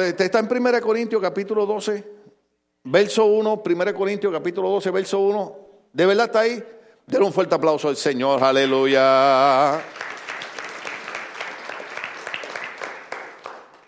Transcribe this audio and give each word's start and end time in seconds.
Está 0.00 0.38
en 0.38 0.48
1 0.50 0.80
Corintios 0.80 1.20
capítulo 1.20 1.66
12, 1.66 2.04
verso 2.84 3.26
1, 3.26 3.62
1 3.64 3.94
Corintios 3.94 4.32
capítulo 4.32 4.68
12, 4.70 4.90
verso 4.90 5.20
1. 5.20 5.56
¿De 5.92 6.06
verdad 6.06 6.26
está 6.26 6.40
ahí? 6.40 6.62
Denle 7.06 7.26
un 7.26 7.32
fuerte 7.32 7.54
aplauso 7.54 7.88
al 7.88 7.96
Señor, 7.96 8.42
aleluya. 8.42 9.80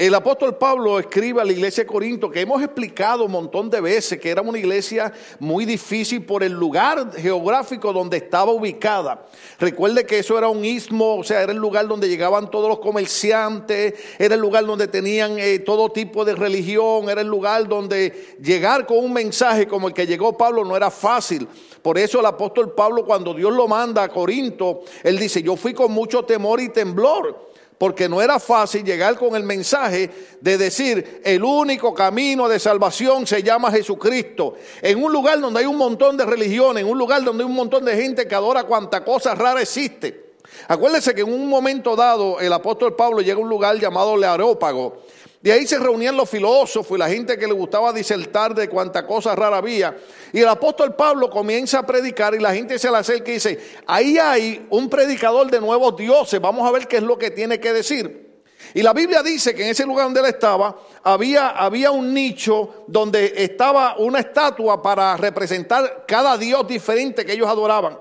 El 0.04 0.14
apóstol 0.14 0.58
Pablo 0.58 0.98
escribe 0.98 1.40
a 1.40 1.46
la 1.46 1.52
iglesia 1.52 1.82
de 1.82 1.88
Corinto 1.88 2.30
que 2.30 2.42
hemos 2.42 2.62
explicado 2.62 3.24
un 3.24 3.32
montón 3.32 3.70
de 3.70 3.80
veces 3.80 4.20
que 4.20 4.28
era 4.28 4.42
una 4.42 4.58
iglesia 4.58 5.10
muy 5.38 5.64
difícil 5.64 6.26
por 6.26 6.42
el 6.42 6.52
lugar 6.52 7.10
geográfico 7.16 7.90
donde 7.90 8.18
estaba 8.18 8.52
ubicada. 8.52 9.24
Recuerde 9.58 10.04
que 10.04 10.18
eso 10.18 10.36
era 10.36 10.50
un 10.50 10.62
istmo, 10.62 11.16
o 11.16 11.24
sea, 11.24 11.40
era 11.40 11.52
el 11.52 11.58
lugar 11.58 11.88
donde 11.88 12.06
llegaban 12.06 12.50
todos 12.50 12.68
los 12.68 12.80
comerciantes, 12.80 13.94
era 14.18 14.34
el 14.34 14.42
lugar 14.42 14.66
donde 14.66 14.88
tenían 14.88 15.38
eh, 15.38 15.60
todo 15.60 15.88
tipo 15.88 16.26
de 16.26 16.34
religión, 16.34 17.08
era 17.08 17.22
el 17.22 17.28
lugar 17.28 17.66
donde 17.66 18.36
llegar 18.42 18.84
con 18.84 18.98
un 18.98 19.14
mensaje 19.14 19.66
como 19.66 19.88
el 19.88 19.94
que 19.94 20.06
llegó 20.06 20.36
Pablo 20.36 20.66
no 20.66 20.76
era 20.76 20.90
fácil. 20.90 21.48
Por 21.80 21.96
eso 21.96 22.20
el 22.20 22.26
apóstol 22.26 22.74
Pablo 22.74 23.06
cuando 23.06 23.32
Dios 23.32 23.54
lo 23.54 23.66
manda 23.66 24.02
a 24.02 24.10
Corinto, 24.10 24.82
él 25.02 25.18
dice, 25.18 25.42
yo 25.42 25.56
fui 25.56 25.72
con 25.72 25.92
mucho 25.92 26.26
temor 26.26 26.60
y 26.60 26.68
temblor 26.68 27.53
porque 27.84 28.08
no 28.08 28.22
era 28.22 28.40
fácil 28.40 28.82
llegar 28.82 29.18
con 29.18 29.36
el 29.36 29.42
mensaje 29.42 30.08
de 30.40 30.56
decir 30.56 31.20
el 31.22 31.44
único 31.44 31.92
camino 31.92 32.48
de 32.48 32.58
salvación 32.58 33.26
se 33.26 33.42
llama 33.42 33.70
Jesucristo. 33.70 34.54
En 34.80 35.04
un 35.04 35.12
lugar 35.12 35.38
donde 35.38 35.60
hay 35.60 35.66
un 35.66 35.76
montón 35.76 36.16
de 36.16 36.24
religiones, 36.24 36.82
en 36.82 36.88
un 36.88 36.96
lugar 36.96 37.22
donde 37.22 37.44
hay 37.44 37.50
un 37.50 37.54
montón 37.54 37.84
de 37.84 37.94
gente 37.94 38.26
que 38.26 38.34
adora 38.34 38.64
cuanta 38.64 39.04
cosa 39.04 39.34
rara 39.34 39.60
existe. 39.60 40.32
Acuérdense 40.66 41.14
que 41.14 41.20
en 41.20 41.30
un 41.30 41.46
momento 41.46 41.94
dado 41.94 42.40
el 42.40 42.54
apóstol 42.54 42.96
Pablo 42.96 43.20
llega 43.20 43.36
a 43.36 43.42
un 43.42 43.50
lugar 43.50 43.78
llamado 43.78 44.16
Learópago 44.16 45.02
de 45.44 45.52
ahí 45.52 45.66
se 45.66 45.78
reunían 45.78 46.16
los 46.16 46.30
filósofos 46.30 46.96
y 46.96 46.98
la 46.98 47.06
gente 47.06 47.36
que 47.36 47.46
le 47.46 47.52
gustaba 47.52 47.92
disertar 47.92 48.54
de 48.54 48.66
cuánta 48.66 49.06
cosa 49.06 49.36
rara 49.36 49.58
había. 49.58 49.94
Y 50.32 50.40
el 50.40 50.48
apóstol 50.48 50.94
Pablo 50.94 51.28
comienza 51.28 51.80
a 51.80 51.86
predicar 51.86 52.34
y 52.34 52.38
la 52.38 52.54
gente 52.54 52.78
se 52.78 52.90
le 52.90 52.96
acerca 52.96 53.30
y 53.30 53.34
dice, 53.34 53.60
ahí 53.86 54.16
hay 54.16 54.66
un 54.70 54.88
predicador 54.88 55.50
de 55.50 55.60
nuevos 55.60 55.98
dioses, 55.98 56.40
vamos 56.40 56.66
a 56.66 56.72
ver 56.72 56.88
qué 56.88 56.96
es 56.96 57.02
lo 57.02 57.18
que 57.18 57.30
tiene 57.30 57.60
que 57.60 57.74
decir. 57.74 58.40
Y 58.72 58.80
la 58.80 58.94
Biblia 58.94 59.22
dice 59.22 59.54
que 59.54 59.64
en 59.64 59.68
ese 59.72 59.84
lugar 59.84 60.06
donde 60.06 60.20
él 60.20 60.26
estaba 60.26 60.78
había, 61.02 61.50
había 61.50 61.90
un 61.90 62.14
nicho 62.14 62.86
donde 62.86 63.34
estaba 63.36 63.98
una 63.98 64.20
estatua 64.20 64.80
para 64.80 65.14
representar 65.18 66.06
cada 66.08 66.38
dios 66.38 66.66
diferente 66.66 67.26
que 67.26 67.34
ellos 67.34 67.48
adoraban. 67.48 67.98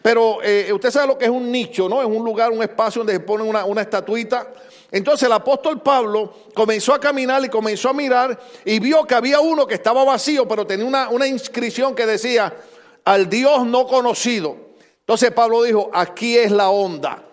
Pero 0.00 0.38
eh, 0.44 0.72
usted 0.72 0.92
sabe 0.92 1.08
lo 1.08 1.18
que 1.18 1.24
es 1.24 1.30
un 1.32 1.50
nicho, 1.50 1.88
¿no? 1.88 2.00
Es 2.00 2.06
un 2.06 2.24
lugar, 2.24 2.52
un 2.52 2.62
espacio 2.62 3.00
donde 3.00 3.14
se 3.14 3.20
pone 3.20 3.42
una, 3.42 3.64
una 3.64 3.80
estatuita. 3.80 4.46
Entonces 4.94 5.26
el 5.26 5.32
apóstol 5.32 5.82
Pablo 5.82 6.32
comenzó 6.54 6.94
a 6.94 7.00
caminar 7.00 7.44
y 7.44 7.48
comenzó 7.48 7.88
a 7.88 7.92
mirar 7.92 8.38
y 8.64 8.78
vio 8.78 9.02
que 9.02 9.16
había 9.16 9.40
uno 9.40 9.66
que 9.66 9.74
estaba 9.74 10.04
vacío, 10.04 10.46
pero 10.46 10.64
tenía 10.68 10.86
una, 10.86 11.08
una 11.08 11.26
inscripción 11.26 11.96
que 11.96 12.06
decía, 12.06 12.54
al 13.04 13.28
Dios 13.28 13.66
no 13.66 13.88
conocido. 13.88 14.56
Entonces 15.00 15.32
Pablo 15.32 15.64
dijo, 15.64 15.90
aquí 15.92 16.38
es 16.38 16.52
la 16.52 16.70
onda. 16.70 17.24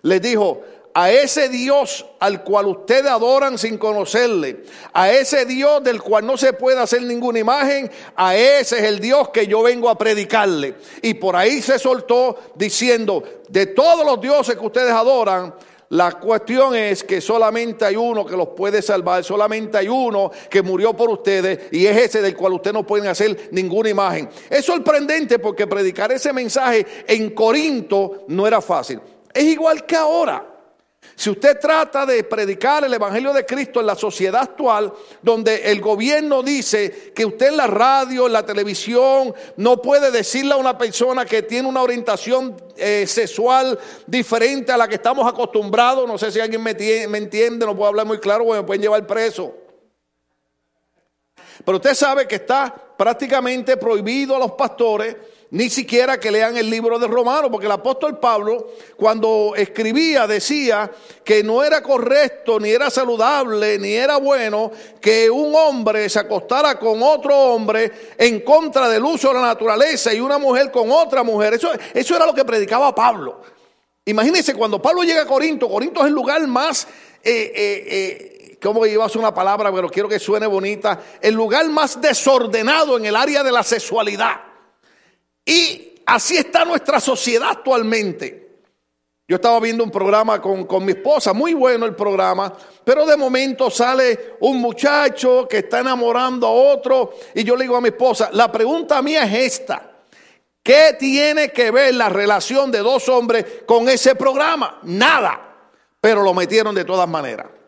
Le 0.00 0.18
dijo, 0.18 0.62
a 0.94 1.10
ese 1.10 1.50
Dios 1.50 2.06
al 2.20 2.42
cual 2.42 2.68
ustedes 2.68 3.10
adoran 3.10 3.58
sin 3.58 3.76
conocerle, 3.76 4.64
a 4.94 5.10
ese 5.10 5.44
Dios 5.44 5.84
del 5.84 6.00
cual 6.00 6.24
no 6.24 6.38
se 6.38 6.54
puede 6.54 6.80
hacer 6.80 7.02
ninguna 7.02 7.38
imagen, 7.38 7.90
a 8.16 8.34
ese 8.34 8.78
es 8.78 8.84
el 8.84 8.98
Dios 8.98 9.28
que 9.28 9.46
yo 9.46 9.62
vengo 9.62 9.90
a 9.90 9.98
predicarle. 9.98 10.74
Y 11.02 11.12
por 11.12 11.36
ahí 11.36 11.60
se 11.60 11.78
soltó 11.78 12.38
diciendo, 12.54 13.22
de 13.46 13.66
todos 13.66 14.06
los 14.06 14.22
dioses 14.22 14.56
que 14.56 14.64
ustedes 14.64 14.92
adoran, 14.92 15.54
la 15.90 16.12
cuestión 16.12 16.76
es 16.76 17.02
que 17.02 17.20
solamente 17.20 17.84
hay 17.84 17.96
uno 17.96 18.24
que 18.24 18.36
los 18.36 18.50
puede 18.50 18.80
salvar, 18.80 19.24
solamente 19.24 19.76
hay 19.76 19.88
uno 19.88 20.30
que 20.48 20.62
murió 20.62 20.94
por 20.94 21.10
ustedes 21.10 21.62
y 21.72 21.84
es 21.84 21.96
ese 21.96 22.22
del 22.22 22.36
cual 22.36 22.52
ustedes 22.52 22.74
no 22.74 22.86
pueden 22.86 23.08
hacer 23.08 23.48
ninguna 23.50 23.88
imagen. 23.88 24.28
Es 24.48 24.64
sorprendente 24.64 25.40
porque 25.40 25.66
predicar 25.66 26.12
ese 26.12 26.32
mensaje 26.32 26.86
en 27.08 27.30
Corinto 27.30 28.24
no 28.28 28.46
era 28.46 28.60
fácil. 28.60 29.00
Es 29.34 29.42
igual 29.42 29.84
que 29.84 29.96
ahora. 29.96 30.49
Si 31.20 31.28
usted 31.28 31.60
trata 31.60 32.06
de 32.06 32.24
predicar 32.24 32.82
el 32.82 32.94
Evangelio 32.94 33.34
de 33.34 33.44
Cristo 33.44 33.78
en 33.78 33.84
la 33.84 33.94
sociedad 33.94 34.40
actual, 34.40 34.90
donde 35.20 35.70
el 35.70 35.78
gobierno 35.78 36.42
dice 36.42 37.12
que 37.14 37.26
usted 37.26 37.48
en 37.48 37.58
la 37.58 37.66
radio, 37.66 38.26
en 38.26 38.32
la 38.32 38.46
televisión, 38.46 39.34
no 39.58 39.82
puede 39.82 40.10
decirle 40.10 40.54
a 40.54 40.56
una 40.56 40.78
persona 40.78 41.26
que 41.26 41.42
tiene 41.42 41.68
una 41.68 41.82
orientación 41.82 42.56
eh, 42.74 43.04
sexual 43.06 43.78
diferente 44.06 44.72
a 44.72 44.78
la 44.78 44.88
que 44.88 44.94
estamos 44.94 45.30
acostumbrados, 45.30 46.08
no 46.08 46.16
sé 46.16 46.32
si 46.32 46.40
alguien 46.40 46.62
me, 46.62 46.70
entiende, 46.70 47.66
no 47.66 47.76
puedo 47.76 47.88
hablar 47.88 48.06
muy 48.06 48.18
claro, 48.18 48.46
porque 48.46 48.60
me 48.62 48.66
pueden 48.66 48.80
llevar 48.80 49.06
preso. 49.06 49.54
Pero 51.66 51.76
usted 51.76 51.92
sabe 51.92 52.26
que 52.26 52.36
está 52.36 52.74
prácticamente 52.96 53.76
prohibido 53.76 54.36
a 54.36 54.38
los 54.38 54.52
pastores 54.52 55.14
ni 55.50 55.68
siquiera 55.68 56.20
que 56.20 56.30
lean 56.30 56.56
el 56.56 56.70
libro 56.70 56.98
de 56.98 57.08
Romanos, 57.08 57.50
porque 57.50 57.66
el 57.66 57.72
apóstol 57.72 58.18
Pablo 58.18 58.68
cuando 58.96 59.54
escribía 59.56 60.26
decía 60.26 60.90
que 61.24 61.42
no 61.42 61.64
era 61.64 61.82
correcto, 61.82 62.60
ni 62.60 62.70
era 62.70 62.88
saludable, 62.88 63.78
ni 63.78 63.92
era 63.92 64.18
bueno 64.18 64.70
que 65.00 65.28
un 65.28 65.52
hombre 65.54 66.08
se 66.08 66.20
acostara 66.20 66.78
con 66.78 67.02
otro 67.02 67.36
hombre 67.36 67.90
en 68.16 68.40
contra 68.40 68.88
del 68.88 69.04
uso 69.04 69.28
de 69.28 69.34
la 69.34 69.42
naturaleza 69.42 70.14
y 70.14 70.20
una 70.20 70.38
mujer 70.38 70.70
con 70.70 70.90
otra 70.90 71.24
mujer. 71.24 71.54
Eso, 71.54 71.70
eso 71.94 72.16
era 72.16 72.26
lo 72.26 72.34
que 72.34 72.44
predicaba 72.44 72.94
Pablo. 72.94 73.40
Imagínense 74.04 74.54
cuando 74.54 74.80
Pablo 74.80 75.02
llega 75.02 75.22
a 75.22 75.26
Corinto, 75.26 75.68
Corinto 75.68 76.00
es 76.00 76.06
el 76.06 76.12
lugar 76.12 76.46
más... 76.46 76.86
Eh, 77.22 77.52
eh, 77.54 77.86
eh, 77.86 78.58
¿cómo 78.62 78.86
iba 78.86 79.04
a 79.04 79.08
ser 79.08 79.18
una 79.18 79.34
palabra? 79.34 79.72
Pero 79.72 79.90
quiero 79.90 80.08
que 80.08 80.18
suene 80.18 80.46
bonita. 80.46 81.00
El 81.20 81.34
lugar 81.34 81.68
más 81.68 82.00
desordenado 82.00 82.96
en 82.96 83.06
el 83.06 83.16
área 83.16 83.42
de 83.42 83.52
la 83.52 83.62
sexualidad. 83.62 84.49
Y 85.50 85.94
así 86.06 86.36
está 86.36 86.64
nuestra 86.64 87.00
sociedad 87.00 87.50
actualmente. 87.50 88.60
Yo 89.26 89.34
estaba 89.34 89.58
viendo 89.58 89.82
un 89.82 89.90
programa 89.90 90.40
con, 90.40 90.84
mi 90.84 90.92
esposa, 90.92 91.32
muy 91.32 91.54
bueno 91.54 91.86
el 91.86 91.96
programa, 91.96 92.52
pero 92.84 93.04
de 93.04 93.16
momento 93.16 93.68
sale 93.68 94.36
un 94.40 94.60
muchacho 94.60 95.48
que 95.48 95.58
está 95.58 95.80
enamorando 95.80 96.46
a 96.46 96.52
otro 96.52 97.14
y 97.34 97.42
yo 97.42 97.56
le 97.56 97.64
digo 97.64 97.76
a 97.76 97.80
mi 97.80 97.88
esposa, 97.88 98.30
la 98.32 98.50
pregunta 98.50 99.02
mía 99.02 99.24
es 99.24 99.58
esta, 99.60 99.90
¿qué 100.62 100.96
tiene 100.96 101.50
que 101.50 101.72
ver 101.72 101.94
la 101.94 102.08
relación 102.08 102.70
de 102.70 102.78
dos 102.78 103.08
hombres 103.08 103.44
con 103.66 103.88
ese 103.88 104.14
programa? 104.14 104.78
Nada, 104.84 105.56
pero 106.00 106.22
lo 106.22 106.32
metieron 106.32 106.76
de 106.76 106.84
todas 106.84 107.08
maneras. 107.08 107.59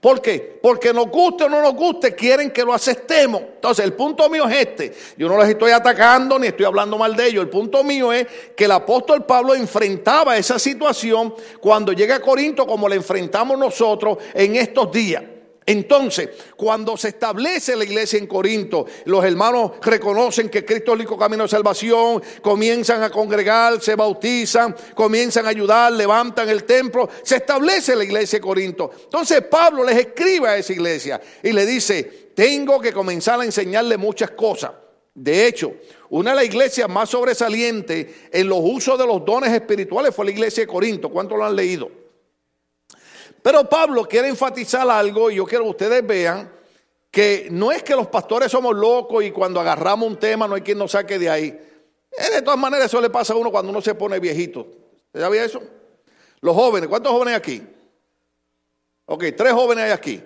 ¿Por 0.00 0.22
qué? 0.22 0.58
Porque 0.62 0.94
nos 0.94 1.08
guste 1.08 1.44
o 1.44 1.48
no 1.50 1.60
nos 1.60 1.74
guste, 1.74 2.14
quieren 2.14 2.50
que 2.50 2.64
lo 2.64 2.72
aceptemos. 2.72 3.42
Entonces, 3.42 3.84
el 3.84 3.92
punto 3.92 4.30
mío 4.30 4.48
es 4.48 4.56
este. 4.56 4.94
Yo 5.18 5.28
no 5.28 5.38
les 5.38 5.50
estoy 5.50 5.72
atacando 5.72 6.38
ni 6.38 6.46
estoy 6.46 6.64
hablando 6.64 6.96
mal 6.96 7.14
de 7.14 7.26
ellos. 7.26 7.42
El 7.42 7.50
punto 7.50 7.84
mío 7.84 8.10
es 8.10 8.26
que 8.56 8.64
el 8.64 8.72
apóstol 8.72 9.26
Pablo 9.26 9.54
enfrentaba 9.54 10.38
esa 10.38 10.58
situación 10.58 11.34
cuando 11.60 11.92
llega 11.92 12.16
a 12.16 12.20
Corinto 12.20 12.66
como 12.66 12.88
la 12.88 12.94
enfrentamos 12.94 13.58
nosotros 13.58 14.16
en 14.32 14.56
estos 14.56 14.90
días. 14.90 15.22
Entonces, 15.70 16.30
cuando 16.56 16.96
se 16.96 17.10
establece 17.10 17.76
la 17.76 17.84
iglesia 17.84 18.18
en 18.18 18.26
Corinto, 18.26 18.86
los 19.04 19.24
hermanos 19.24 19.74
reconocen 19.80 20.48
que 20.48 20.64
Cristo 20.64 20.90
es 20.90 20.94
el 20.94 21.00
único 21.02 21.16
camino 21.16 21.44
de 21.44 21.48
salvación, 21.48 22.20
comienzan 22.42 23.04
a 23.04 23.10
congregar, 23.10 23.80
se 23.80 23.94
bautizan, 23.94 24.74
comienzan 24.96 25.46
a 25.46 25.50
ayudar, 25.50 25.92
levantan 25.92 26.48
el 26.48 26.64
templo, 26.64 27.08
se 27.22 27.36
establece 27.36 27.94
la 27.94 28.02
iglesia 28.02 28.38
en 28.38 28.42
Corinto. 28.42 28.90
Entonces 29.04 29.42
Pablo 29.42 29.84
les 29.84 29.96
escribe 29.96 30.48
a 30.48 30.56
esa 30.56 30.72
iglesia 30.72 31.20
y 31.40 31.52
le 31.52 31.64
dice, 31.64 32.30
tengo 32.34 32.80
que 32.80 32.92
comenzar 32.92 33.38
a 33.38 33.44
enseñarle 33.44 33.96
muchas 33.96 34.32
cosas. 34.32 34.72
De 35.14 35.46
hecho, 35.46 35.74
una 36.08 36.30
de 36.30 36.36
las 36.36 36.46
iglesias 36.46 36.88
más 36.88 37.10
sobresalientes 37.10 38.08
en 38.32 38.48
los 38.48 38.58
usos 38.60 38.98
de 38.98 39.06
los 39.06 39.24
dones 39.24 39.52
espirituales 39.52 40.12
fue 40.12 40.24
la 40.24 40.32
iglesia 40.32 40.64
de 40.64 40.66
Corinto. 40.66 41.10
¿Cuántos 41.10 41.38
lo 41.38 41.44
han 41.44 41.54
leído? 41.54 41.99
Pero 43.42 43.68
Pablo 43.68 44.04
quiere 44.04 44.28
enfatizar 44.28 44.88
algo 44.90 45.30
y 45.30 45.36
yo 45.36 45.46
quiero 45.46 45.64
que 45.64 45.70
ustedes 45.70 46.06
vean 46.06 46.52
que 47.10 47.48
no 47.50 47.72
es 47.72 47.82
que 47.82 47.96
los 47.96 48.06
pastores 48.06 48.52
somos 48.52 48.76
locos 48.76 49.24
y 49.24 49.30
cuando 49.30 49.60
agarramos 49.60 50.08
un 50.08 50.16
tema 50.16 50.46
no 50.46 50.54
hay 50.54 50.62
quien 50.62 50.78
nos 50.78 50.92
saque 50.92 51.18
de 51.18 51.28
ahí. 51.28 51.46
Eh, 51.46 52.30
de 52.34 52.42
todas 52.42 52.58
maneras 52.58 52.86
eso 52.86 53.00
le 53.00 53.10
pasa 53.10 53.32
a 53.32 53.36
uno 53.36 53.50
cuando 53.50 53.70
uno 53.70 53.80
se 53.80 53.94
pone 53.94 54.18
viejito. 54.20 54.66
¿Ya 55.12 55.22
sabía 55.22 55.44
eso? 55.44 55.60
Los 56.40 56.54
jóvenes, 56.54 56.88
¿cuántos 56.88 57.12
jóvenes 57.12 57.34
hay 57.34 57.38
aquí? 57.38 57.66
Ok, 59.06 59.24
tres 59.36 59.52
jóvenes 59.52 59.84
hay 59.84 59.90
aquí. 59.90 60.22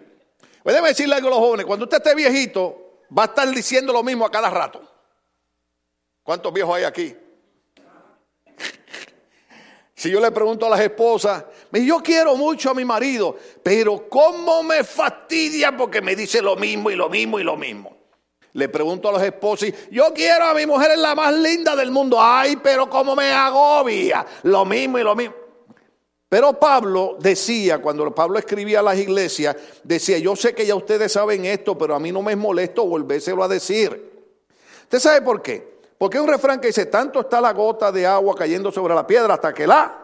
Pues 0.62 0.74
déjeme 0.74 0.88
decirle 0.88 1.14
algo 1.14 1.28
a 1.28 1.30
los 1.30 1.40
jóvenes, 1.40 1.66
cuando 1.66 1.84
usted 1.84 1.98
esté 1.98 2.14
viejito 2.14 3.00
va 3.16 3.24
a 3.24 3.26
estar 3.26 3.48
diciendo 3.48 3.92
lo 3.92 4.02
mismo 4.02 4.26
a 4.26 4.30
cada 4.30 4.50
rato. 4.50 4.82
¿Cuántos 6.22 6.52
viejos 6.52 6.76
hay 6.76 6.84
aquí? 6.84 7.16
Si 9.96 10.10
yo 10.10 10.20
le 10.20 10.30
pregunto 10.32 10.66
a 10.66 10.70
las 10.70 10.80
esposas, 10.80 11.44
yo 11.82 11.98
quiero 11.98 12.36
mucho 12.36 12.70
a 12.70 12.74
mi 12.74 12.84
marido, 12.84 13.36
pero 13.62 14.08
¿cómo 14.08 14.62
me 14.62 14.84
fastidia 14.84 15.76
porque 15.76 16.00
me 16.00 16.14
dice 16.14 16.40
lo 16.40 16.54
mismo 16.56 16.90
y 16.90 16.94
lo 16.94 17.08
mismo 17.08 17.40
y 17.40 17.42
lo 17.42 17.56
mismo? 17.56 17.96
Le 18.52 18.68
pregunto 18.68 19.08
a 19.08 19.12
los 19.12 19.22
esposos, 19.22 19.70
yo 19.90 20.12
quiero 20.14 20.44
a 20.44 20.54
mi 20.54 20.66
mujer 20.66 20.92
es 20.92 20.98
la 20.98 21.16
más 21.16 21.34
linda 21.34 21.74
del 21.74 21.90
mundo, 21.90 22.18
ay, 22.20 22.56
pero 22.62 22.88
¿cómo 22.88 23.16
me 23.16 23.32
agobia? 23.32 24.24
Lo 24.44 24.64
mismo 24.64 24.98
y 24.98 25.02
lo 25.02 25.16
mismo. 25.16 25.34
Pero 26.28 26.52
Pablo 26.58 27.16
decía, 27.18 27.78
cuando 27.82 28.14
Pablo 28.14 28.38
escribía 28.38 28.78
a 28.78 28.82
las 28.82 28.98
iglesias, 28.98 29.56
decía, 29.82 30.18
yo 30.18 30.36
sé 30.36 30.54
que 30.54 30.66
ya 30.66 30.76
ustedes 30.76 31.12
saben 31.12 31.44
esto, 31.44 31.76
pero 31.76 31.94
a 31.94 32.00
mí 32.00 32.12
no 32.12 32.22
me 32.22 32.32
es 32.32 32.38
molesto 32.38 32.86
volvérselo 32.86 33.42
a 33.42 33.48
decir. 33.48 34.28
¿Usted 34.82 34.98
sabe 34.98 35.22
por 35.22 35.42
qué? 35.42 35.78
Porque 35.98 36.18
hay 36.18 36.24
un 36.24 36.30
refrán 36.30 36.60
que 36.60 36.68
dice, 36.68 36.86
tanto 36.86 37.20
está 37.20 37.40
la 37.40 37.52
gota 37.52 37.90
de 37.90 38.06
agua 38.06 38.34
cayendo 38.36 38.70
sobre 38.70 38.94
la 38.94 39.06
piedra 39.06 39.34
hasta 39.34 39.52
que 39.52 39.66
la... 39.66 40.03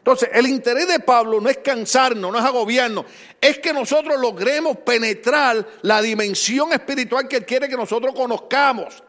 Entonces, 0.00 0.30
el 0.32 0.46
interés 0.46 0.88
de 0.88 0.98
Pablo 1.00 1.42
no 1.42 1.50
es 1.50 1.58
cansarnos, 1.58 2.32
no 2.32 2.38
es 2.38 2.44
agobiarnos, 2.44 3.04
es 3.38 3.58
que 3.58 3.70
nosotros 3.70 4.18
logremos 4.18 4.78
penetrar 4.78 5.66
la 5.82 6.00
dimensión 6.00 6.72
espiritual 6.72 7.28
que 7.28 7.36
Él 7.36 7.44
quiere 7.44 7.68
que 7.68 7.76
nosotros 7.76 8.14
conozcamos. 8.14 9.02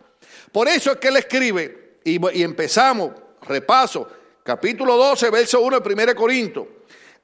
Por 0.51 0.67
eso 0.67 0.91
es 0.91 0.97
que 0.97 1.07
Él 1.07 1.15
escribe, 1.15 1.99
y, 2.03 2.43
empezamos, 2.43 3.11
repaso, 3.43 4.05
capítulo 4.43 4.97
12, 4.97 5.29
verso 5.29 5.61
1 5.61 5.79
de 5.79 5.93
1 5.93 6.13
Corinto. 6.15 6.67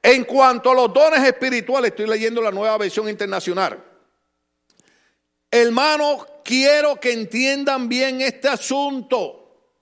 En 0.02 0.24
cuanto 0.24 0.70
a 0.70 0.74
los 0.74 0.90
dones 0.90 1.22
espirituales, 1.22 1.90
estoy 1.90 2.06
leyendo 2.06 2.40
la 2.40 2.50
nueva 2.50 2.78
versión 2.78 3.06
internacional. 3.06 3.84
Hermanos, 5.50 6.26
quiero 6.42 6.98
que 6.98 7.12
entiendan 7.12 7.86
bien 7.86 8.22
este 8.22 8.48
asunto. 8.48 9.74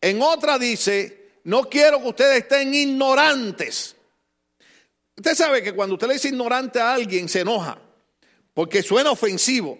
En 0.00 0.20
otra 0.20 0.58
dice, 0.58 1.23
no 1.44 1.68
quiero 1.68 2.00
que 2.00 2.08
ustedes 2.08 2.38
estén 2.42 2.74
ignorantes. 2.74 3.96
Usted 5.16 5.34
sabe 5.34 5.62
que 5.62 5.74
cuando 5.74 5.94
usted 5.94 6.08
le 6.08 6.14
dice 6.14 6.28
ignorante 6.28 6.80
a 6.80 6.94
alguien 6.94 7.28
se 7.28 7.40
enoja, 7.40 7.78
porque 8.52 8.82
suena 8.82 9.10
ofensivo. 9.10 9.78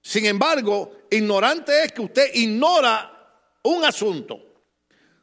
Sin 0.00 0.26
embargo, 0.26 0.92
ignorante 1.10 1.84
es 1.84 1.92
que 1.92 2.02
usted 2.02 2.34
ignora 2.34 3.12
un 3.62 3.84
asunto. 3.84 4.40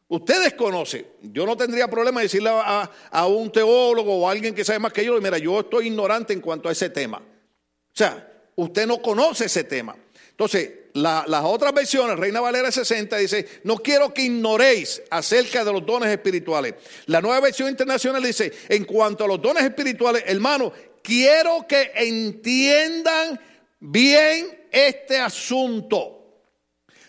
Usted 0.09 0.43
desconoce. 0.43 1.13
Yo 1.21 1.45
no 1.45 1.57
tendría 1.57 1.87
problema 1.87 2.19
de 2.19 2.25
decirle 2.25 2.51
a, 2.51 3.25
un 3.25 3.51
teólogo 3.51 4.15
o 4.15 4.27
a 4.27 4.31
alguien 4.31 4.53
que 4.53 4.63
sabe 4.63 4.79
más 4.79 4.93
que 4.93 5.03
yo, 5.03 5.19
mira, 5.19 5.37
yo 5.37 5.61
estoy 5.61 5.87
ignorante 5.87 6.33
en 6.33 6.41
cuanto 6.41 6.69
a 6.69 6.71
ese 6.71 6.89
tema. 6.89 7.17
O 7.17 7.95
sea, 7.95 8.31
usted 8.55 8.85
no 8.85 9.01
conoce 9.01 9.45
ese 9.45 9.63
tema. 9.63 9.95
Entonces, 10.29 10.69
las 10.93 11.43
otras 11.43 11.73
versiones, 11.73 12.17
Reina 12.19 12.39
Valera 12.39 12.71
60 12.71 13.17
dice, 13.17 13.61
no 13.63 13.77
quiero 13.77 14.13
que 14.13 14.23
ignoréis 14.23 15.01
acerca 15.09 15.65
de 15.65 15.73
los 15.73 15.85
dones 15.85 16.09
espirituales. 16.09 16.75
La 17.07 17.19
nueva 17.19 17.39
versión 17.39 17.69
internacional 17.69 18.21
dice, 18.21 18.51
en 18.69 18.85
cuanto 18.85 19.23
a 19.23 19.27
los 19.27 19.41
dones 19.41 19.63
espirituales, 19.63 20.23
hermano, 20.27 20.71
quiero 21.01 21.65
que 21.67 21.91
entiendan 21.95 23.39
bien 23.79 24.67
este 24.71 25.17
asunto. 25.17 26.43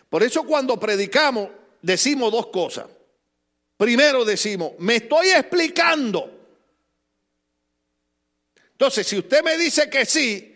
Por 0.08 0.22
eso 0.22 0.44
cuando 0.44 0.80
predicamos 0.80 1.48
decimos 1.82 2.32
dos 2.32 2.46
cosas. 2.46 2.86
Primero 3.76 4.24
decimos, 4.24 4.72
me 4.78 4.96
estoy 4.96 5.28
explicando. 5.28 6.30
Entonces, 8.72 9.06
si 9.06 9.18
usted 9.18 9.42
me 9.42 9.58
dice 9.58 9.90
que 9.90 10.06
sí, 10.06 10.53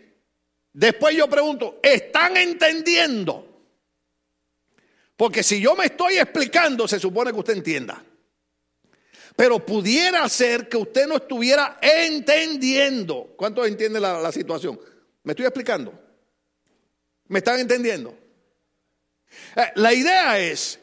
después 0.73 1.15
yo 1.15 1.27
pregunto, 1.27 1.79
¿están 1.81 2.37
entendiendo? 2.37 3.45
Porque 5.19 5.43
si 5.43 5.59
yo 5.59 5.75
me 5.75 5.87
estoy 5.87 6.17
explicando, 6.17 6.87
se 6.87 6.97
supone 6.97 7.33
que 7.33 7.39
usted 7.39 7.57
entienda. 7.57 8.01
Pero 9.35 9.65
pudiera 9.65 10.27
ser 10.29 10.69
que 10.69 10.77
usted 10.77 11.07
no 11.07 11.17
estuviera 11.17 11.77
entendiendo. 11.81 13.33
¿Cuántos 13.35 13.67
entienden 13.67 14.01
la, 14.01 14.31
situación? 14.31 14.79
¿Me 15.23 15.33
estoy 15.33 15.45
explicando? 15.45 15.93
¿Me 17.27 17.39
están 17.39 17.59
entendiendo? 17.59 18.17
Eh, 19.55 19.71
la 19.75 19.93
idea 19.93 20.39
es 20.39 20.79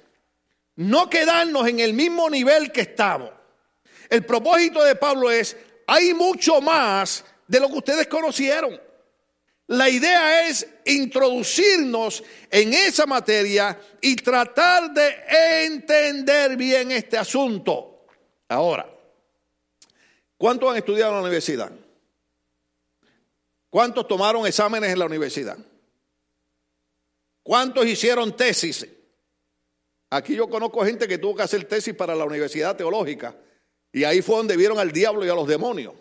no 0.77 1.09
quedarnos 1.09 1.67
en 1.67 1.81
el 1.81 1.95
mismo 1.95 2.29
nivel 2.29 2.71
que 2.73 2.83
estamos. 2.83 3.31
El 4.09 4.25
propósito 4.25 4.85
de 4.85 4.97
Pablo 4.97 5.31
es, 5.31 5.57
hay 5.87 6.15
mucho 6.15 6.61
más 6.61 7.25
de 7.49 7.61
lo 7.61 7.69
que 7.69 7.79
ustedes 7.79 8.07
conocieron. 8.07 8.81
La 9.69 9.91
idea 9.91 10.49
es 10.49 10.69
introducirnos 10.85 12.23
en 12.51 12.73
esa 12.73 13.05
materia 13.07 13.79
y 14.01 14.15
tratar 14.15 14.93
de 14.93 15.65
entender 15.65 16.57
bien 16.57 16.93
este 16.93 17.19
asunto. 17.19 18.07
Ahora, 18.49 18.89
¿cuántos 20.39 20.71
han 20.71 20.77
estudiado 20.77 21.11
en 21.13 21.17
la 21.17 21.23
universidad? 21.23 21.73
¿Cuántos 23.69 24.07
tomaron 24.07 24.47
exámenes 24.47 24.91
en 24.91 24.99
la 25.01 25.07
universidad? 25.07 25.59
¿Cuántos 27.43 27.87
hicieron 27.87 28.37
tesis? 28.37 28.87
Aquí 30.11 30.37
yo 30.37 30.49
conozco 30.49 30.85
gente 30.85 31.09
que 31.09 31.19
tuvo 31.19 31.35
que 31.35 31.43
hacer 31.43 31.65
tesis 31.65 31.95
para 31.95 32.15
la 32.15 32.25
Universidad 32.25 32.77
Teológica 32.77 33.37
y 33.93 34.05
ahí 34.05 34.23
fue 34.23 34.37
donde 34.37 34.57
vieron 34.57 34.79
al 34.79 34.93
diablo 34.93 35.27
y 35.27 35.29
a 35.29 35.35
los 35.35 35.49
demonios. 35.49 35.95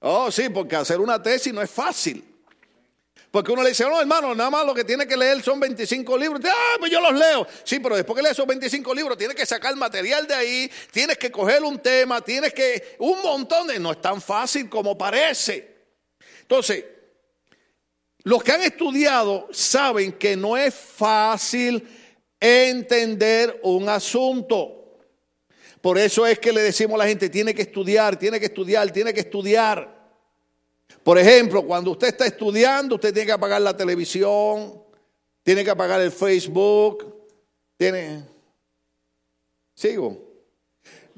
Oh, 0.00 0.30
sí, 0.30 0.48
porque 0.48 0.76
hacer 0.76 1.00
una 1.00 1.22
tesis 1.22 1.52
no 1.52 1.60
es 1.60 1.70
fácil. 1.70 2.24
Porque 3.30 3.52
uno 3.52 3.62
le 3.62 3.70
dice, 3.70 3.84
no, 3.84 4.00
hermano, 4.00 4.34
nada 4.34 4.48
más 4.48 4.64
lo 4.64 4.74
que 4.74 4.84
tiene 4.84 5.06
que 5.06 5.16
leer 5.16 5.42
son 5.42 5.60
25 5.60 6.16
libros. 6.16 6.40
Ah, 6.46 6.76
pues 6.78 6.90
yo 6.90 7.00
los 7.00 7.12
leo. 7.12 7.46
Sí, 7.62 7.78
pero 7.78 7.94
después 7.94 8.16
que 8.16 8.22
lees 8.22 8.32
esos 8.32 8.46
25 8.46 8.94
libros, 8.94 9.18
tienes 9.18 9.36
que 9.36 9.44
sacar 9.44 9.76
material 9.76 10.26
de 10.26 10.34
ahí, 10.34 10.70
tienes 10.90 11.18
que 11.18 11.30
coger 11.30 11.62
un 11.62 11.78
tema, 11.78 12.22
tienes 12.22 12.54
que. 12.54 12.96
Un 12.98 13.20
montón 13.22 13.66
de. 13.66 13.78
No 13.78 13.92
es 13.92 14.00
tan 14.00 14.22
fácil 14.22 14.70
como 14.70 14.96
parece. 14.96 15.76
Entonces, 16.40 16.84
los 18.22 18.42
que 18.42 18.52
han 18.52 18.62
estudiado 18.62 19.48
saben 19.52 20.12
que 20.12 20.34
no 20.34 20.56
es 20.56 20.74
fácil 20.74 21.86
entender 22.40 23.60
un 23.62 23.90
asunto. 23.90 24.77
Por 25.80 25.98
eso 25.98 26.26
es 26.26 26.38
que 26.38 26.52
le 26.52 26.62
decimos 26.62 26.94
a 26.96 27.04
la 27.04 27.08
gente, 27.08 27.28
tiene 27.28 27.54
que 27.54 27.62
estudiar, 27.62 28.18
tiene 28.18 28.40
que 28.40 28.46
estudiar, 28.46 28.90
tiene 28.90 29.14
que 29.14 29.20
estudiar. 29.20 29.96
Por 31.02 31.18
ejemplo, 31.18 31.62
cuando 31.62 31.92
usted 31.92 32.08
está 32.08 32.26
estudiando, 32.26 32.96
usted 32.96 33.12
tiene 33.12 33.26
que 33.26 33.32
apagar 33.32 33.62
la 33.62 33.76
televisión, 33.76 34.82
tiene 35.42 35.64
que 35.64 35.70
apagar 35.70 36.00
el 36.00 36.12
Facebook, 36.12 37.14
tiene... 37.76 38.24
Sigo. 39.74 40.28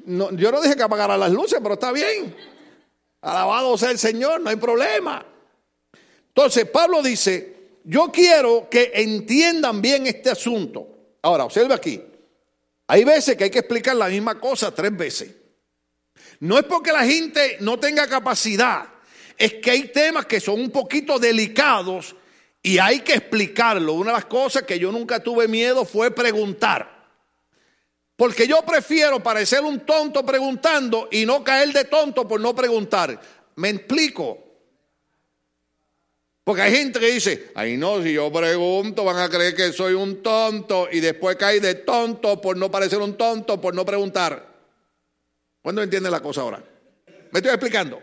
No, 0.05 0.31
yo 0.33 0.53
no 0.53 0.61
dije 0.61 0.77
que 0.77 0.83
apagara 0.83 1.17
las 1.17 1.33
luces, 1.33 1.59
pero 1.63 1.75
está 1.75 1.93
bien. 1.93 2.35
Alabado 3.23 3.77
sea 3.79 3.91
el 3.91 3.99
Señor, 3.99 4.41
no 4.41 4.51
hay 4.51 4.57
problema. 4.57 5.25
Entonces, 6.29 6.69
Pablo 6.69 7.03
dice, 7.03 7.57
yo 7.85 8.11
quiero 8.13 8.69
que 8.71 8.93
entiendan 8.95 9.81
bien 9.81 10.07
este 10.07 10.31
asunto. 10.31 10.87
Ahora, 11.23 11.45
observe 11.45 11.75
aquí. 11.75 12.03
Hay 12.91 13.05
veces 13.05 13.37
que 13.37 13.45
hay 13.45 13.51
que 13.51 13.61
explicar 13.61 13.95
la 13.95 14.09
misma 14.09 14.41
cosa 14.41 14.75
tres 14.75 14.97
veces. 14.97 15.31
No 16.41 16.59
es 16.59 16.65
porque 16.65 16.91
la 16.91 17.05
gente 17.05 17.59
no 17.61 17.79
tenga 17.79 18.09
capacidad, 18.09 18.85
es 19.39 19.55
que 19.55 19.71
hay 19.71 19.93
temas 19.93 20.27
que 20.27 20.41
son 20.41 20.61
un 20.61 20.71
poquito 20.73 21.17
delicados 21.21 22.17
y 22.61 22.79
hay 22.79 22.99
que 22.99 23.13
explicarlo. 23.13 23.93
Una 23.93 24.11
de 24.11 24.17
las 24.17 24.25
cosas 24.25 24.65
que 24.65 24.77
yo 24.77 24.91
nunca 24.91 25.23
tuve 25.23 25.47
miedo 25.47 25.85
fue 25.85 26.11
preguntar. 26.11 27.09
Porque 28.17 28.49
yo 28.49 28.61
prefiero 28.63 29.23
parecer 29.23 29.61
un 29.61 29.87
tonto 29.87 30.27
preguntando 30.27 31.09
y 31.13 31.25
no 31.25 31.45
caer 31.45 31.73
de 31.73 31.85
tonto 31.85 32.27
por 32.27 32.41
no 32.41 32.57
preguntar. 32.57 33.21
Me 33.55 33.69
explico. 33.69 34.50
Porque 36.45 36.63
hay 36.63 36.73
gente 36.73 36.99
que 36.99 37.13
dice, 37.13 37.53
ay 37.55 37.77
no, 37.77 38.03
si 38.03 38.15
yo 38.15 38.33
pregunto 38.33 39.05
van 39.05 39.19
a 39.19 39.29
creer 39.29 39.55
que 39.55 39.73
soy 39.73 39.95
un 39.95 40.23
tonto 40.23 40.89
y 40.91 41.01
después 41.01 41.37
cae 41.37 41.61
de 41.61 41.75
tonto 41.77 42.41
por 42.41 42.57
no 42.57 42.71
parecer 42.71 42.99
un 42.99 43.17
tonto, 43.17 43.61
por 43.61 43.75
no 43.75 43.85
preguntar. 43.85 44.49
¿Cuándo 45.63 45.83
entiende 45.83 46.11
la 46.11 46.21
cosa 46.21 46.41
ahora? 46.41 46.63
Me 47.31 47.39
estoy 47.39 47.53
explicando. 47.53 48.01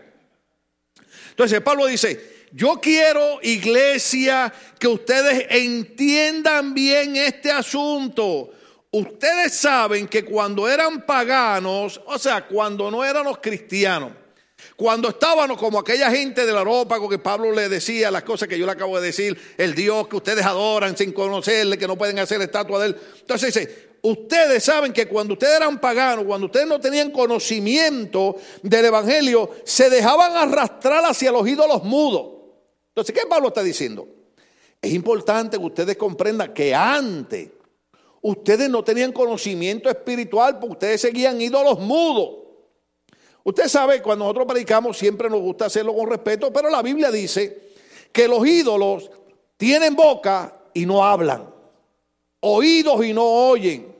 Entonces 1.30 1.60
Pablo 1.60 1.86
dice, 1.86 2.46
yo 2.52 2.80
quiero 2.80 3.40
iglesia 3.42 4.52
que 4.78 4.88
ustedes 4.88 5.46
entiendan 5.50 6.72
bien 6.74 7.16
este 7.16 7.50
asunto. 7.50 8.50
Ustedes 8.90 9.52
saben 9.54 10.08
que 10.08 10.24
cuando 10.24 10.68
eran 10.68 11.04
paganos, 11.04 12.00
o 12.06 12.18
sea, 12.18 12.46
cuando 12.46 12.90
no 12.90 13.04
éramos 13.04 13.38
cristianos, 13.38 14.12
cuando 14.76 15.08
estábamos 15.08 15.58
como 15.58 15.78
aquella 15.78 16.10
gente 16.10 16.44
de 16.44 16.52
la 16.52 16.64
ropa 16.64 16.98
que 17.08 17.18
Pablo 17.18 17.52
le 17.52 17.68
decía 17.68 18.10
las 18.10 18.22
cosas 18.22 18.48
que 18.48 18.58
yo 18.58 18.66
le 18.66 18.72
acabo 18.72 19.00
de 19.00 19.06
decir, 19.06 19.38
el 19.56 19.74
Dios 19.74 20.08
que 20.08 20.16
ustedes 20.16 20.44
adoran 20.44 20.96
sin 20.96 21.12
conocerle, 21.12 21.78
que 21.78 21.86
no 21.86 21.96
pueden 21.96 22.18
hacer 22.18 22.40
estatua 22.42 22.80
de 22.80 22.86
él. 22.88 22.96
Entonces 23.20 23.54
dice, 23.54 23.88
ustedes 24.02 24.64
saben 24.64 24.92
que 24.92 25.06
cuando 25.06 25.34
ustedes 25.34 25.56
eran 25.56 25.80
paganos, 25.80 26.24
cuando 26.24 26.46
ustedes 26.46 26.66
no 26.66 26.80
tenían 26.80 27.10
conocimiento 27.10 28.36
del 28.62 28.86
Evangelio, 28.86 29.50
se 29.64 29.90
dejaban 29.90 30.36
arrastrar 30.36 31.04
hacia 31.04 31.32
los 31.32 31.46
ídolos 31.46 31.84
mudos. 31.84 32.38
Entonces, 32.88 33.14
¿qué 33.14 33.26
Pablo 33.28 33.48
está 33.48 33.62
diciendo? 33.62 34.08
Es 34.80 34.92
importante 34.92 35.58
que 35.58 35.64
ustedes 35.64 35.96
comprendan 35.96 36.52
que 36.52 36.74
antes 36.74 37.48
ustedes 38.22 38.68
no 38.68 38.82
tenían 38.82 39.12
conocimiento 39.12 39.88
espiritual 39.88 40.58
porque 40.58 40.72
ustedes 40.72 41.00
seguían 41.00 41.40
ídolos 41.40 41.78
mudos. 41.80 42.47
Usted 43.44 43.68
sabe, 43.68 44.02
cuando 44.02 44.24
nosotros 44.24 44.46
predicamos 44.46 44.98
siempre 44.98 45.30
nos 45.30 45.40
gusta 45.40 45.66
hacerlo 45.66 45.94
con 45.94 46.10
respeto, 46.10 46.52
pero 46.52 46.68
la 46.68 46.82
Biblia 46.82 47.10
dice 47.10 47.68
que 48.12 48.28
los 48.28 48.46
ídolos 48.46 49.10
tienen 49.56 49.96
boca 49.96 50.54
y 50.74 50.84
no 50.84 51.04
hablan, 51.04 51.48
oídos 52.40 53.04
y 53.04 53.12
no 53.12 53.24
oyen, 53.24 53.94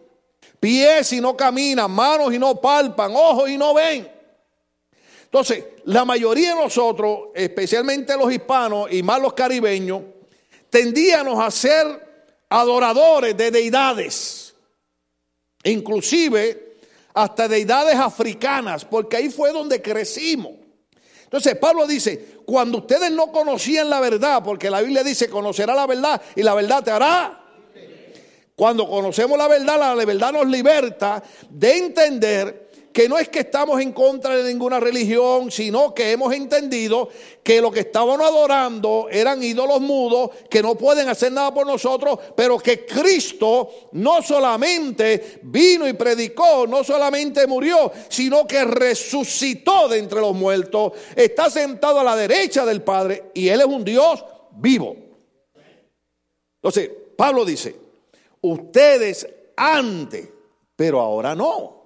pies 0.60 1.12
y 1.12 1.20
no 1.20 1.36
caminan, 1.36 1.90
manos 1.90 2.32
y 2.34 2.38
no 2.38 2.60
palpan, 2.60 3.12
ojos 3.14 3.48
y 3.48 3.56
no 3.56 3.74
ven. 3.74 4.10
Entonces, 5.24 5.64
la 5.84 6.04
mayoría 6.04 6.54
de 6.54 6.62
nosotros, 6.62 7.28
especialmente 7.34 8.16
los 8.16 8.32
hispanos 8.32 8.92
y 8.92 9.02
más 9.02 9.20
los 9.20 9.34
caribeños, 9.34 10.02
tendíamos 10.70 11.38
a 11.42 11.50
ser 11.50 12.08
adoradores 12.48 13.36
de 13.36 13.50
deidades, 13.50 14.54
inclusive 15.64 16.67
hasta 17.18 17.48
deidades 17.48 17.96
africanas, 17.96 18.84
porque 18.84 19.16
ahí 19.16 19.28
fue 19.28 19.50
donde 19.52 19.82
crecimos. 19.82 20.52
Entonces 21.24 21.56
Pablo 21.56 21.84
dice, 21.84 22.38
cuando 22.46 22.78
ustedes 22.78 23.10
no 23.10 23.32
conocían 23.32 23.90
la 23.90 23.98
verdad, 23.98 24.40
porque 24.44 24.70
la 24.70 24.80
Biblia 24.80 25.02
dice, 25.02 25.28
conocerá 25.28 25.74
la 25.74 25.88
verdad 25.88 26.22
y 26.36 26.44
la 26.44 26.54
verdad 26.54 26.84
te 26.84 26.92
hará. 26.92 27.44
Cuando 28.54 28.88
conocemos 28.88 29.36
la 29.36 29.48
verdad, 29.48 29.96
la 29.96 30.04
verdad 30.04 30.32
nos 30.32 30.46
liberta 30.46 31.20
de 31.50 31.78
entender 31.78 32.67
que 32.98 33.08
no 33.08 33.16
es 33.16 33.28
que 33.28 33.38
estamos 33.38 33.80
en 33.80 33.92
contra 33.92 34.34
de 34.34 34.52
ninguna 34.52 34.80
religión, 34.80 35.52
sino 35.52 35.94
que 35.94 36.10
hemos 36.10 36.34
entendido 36.34 37.08
que 37.44 37.60
lo 37.60 37.70
que 37.70 37.78
estábamos 37.78 38.20
adorando 38.20 39.06
eran 39.08 39.40
ídolos 39.40 39.80
mudos 39.80 40.30
que 40.50 40.60
no 40.60 40.74
pueden 40.74 41.08
hacer 41.08 41.30
nada 41.30 41.54
por 41.54 41.64
nosotros, 41.64 42.18
pero 42.34 42.58
que 42.58 42.84
Cristo 42.84 43.90
no 43.92 44.20
solamente 44.20 45.38
vino 45.44 45.86
y 45.86 45.92
predicó, 45.92 46.66
no 46.66 46.82
solamente 46.82 47.46
murió, 47.46 47.92
sino 48.08 48.48
que 48.48 48.64
resucitó 48.64 49.86
de 49.86 49.98
entre 49.98 50.18
los 50.18 50.34
muertos, 50.34 50.94
está 51.14 51.48
sentado 51.50 52.00
a 52.00 52.02
la 52.02 52.16
derecha 52.16 52.66
del 52.66 52.82
Padre 52.82 53.30
y 53.32 53.46
Él 53.46 53.60
es 53.60 53.66
un 53.68 53.84
Dios 53.84 54.24
vivo. 54.56 54.96
Entonces, 56.56 56.90
Pablo 57.16 57.44
dice, 57.44 57.76
ustedes 58.40 59.24
antes, 59.56 60.28
pero 60.74 60.98
ahora 60.98 61.36
no 61.36 61.77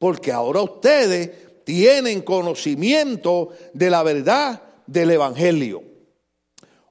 porque 0.00 0.32
ahora 0.32 0.62
ustedes 0.62 1.62
tienen 1.62 2.22
conocimiento 2.22 3.50
de 3.74 3.90
la 3.90 4.02
verdad 4.02 4.62
del 4.86 5.10
Evangelio. 5.10 5.84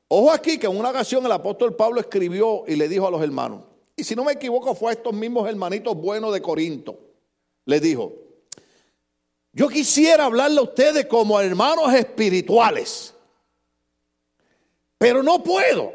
Ojo 0.08 0.32
aquí 0.32 0.60
que 0.60 0.68
en 0.68 0.78
una 0.78 0.92
ocasión 0.92 1.26
el 1.26 1.32
apóstol 1.32 1.76
Pablo 1.76 2.00
escribió 2.00 2.66
y 2.68 2.76
le 2.76 2.88
dijo 2.88 3.08
a 3.08 3.12
los 3.12 3.24
hermanos, 3.24 3.64
y 3.96 4.04
si 4.04 4.16
no 4.16 4.24
me 4.24 4.34
equivoco 4.34 4.76
fue 4.76 4.92
a 4.92 4.94
estos 4.94 5.12
mismos 5.12 5.50
hermanitos 5.50 5.98
buenos 5.98 6.32
de 6.32 6.42
Corinto, 6.44 7.00
le 7.66 7.80
dijo, 7.80 8.14
yo 9.54 9.70
quisiera 9.70 10.26
hablarle 10.26 10.60
a 10.60 10.64
ustedes 10.64 11.08
como 11.08 11.42
hermanos 11.42 11.92
espirituales, 11.96 13.16
pero 15.00 15.24
no 15.24 15.42
puedo. 15.42 15.94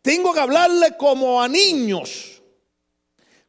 Tengo 0.00 0.32
que 0.32 0.40
hablarle 0.40 0.96
como 0.96 1.42
a 1.42 1.48
niños 1.48 2.33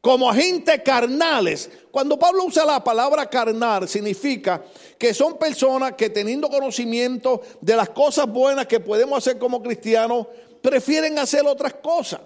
como 0.06 0.30
agentes 0.30 0.82
carnales. 0.84 1.68
Cuando 1.90 2.16
Pablo 2.16 2.44
usa 2.44 2.64
la 2.64 2.84
palabra 2.84 3.28
carnal, 3.28 3.88
significa 3.88 4.62
que 4.96 5.12
son 5.12 5.36
personas 5.36 5.94
que 5.94 6.10
teniendo 6.10 6.48
conocimiento 6.48 7.42
de 7.60 7.74
las 7.74 7.88
cosas 7.88 8.28
buenas 8.28 8.68
que 8.68 8.78
podemos 8.78 9.18
hacer 9.18 9.36
como 9.36 9.60
cristianos, 9.60 10.28
prefieren 10.62 11.18
hacer 11.18 11.44
otras 11.44 11.74
cosas. 11.82 12.20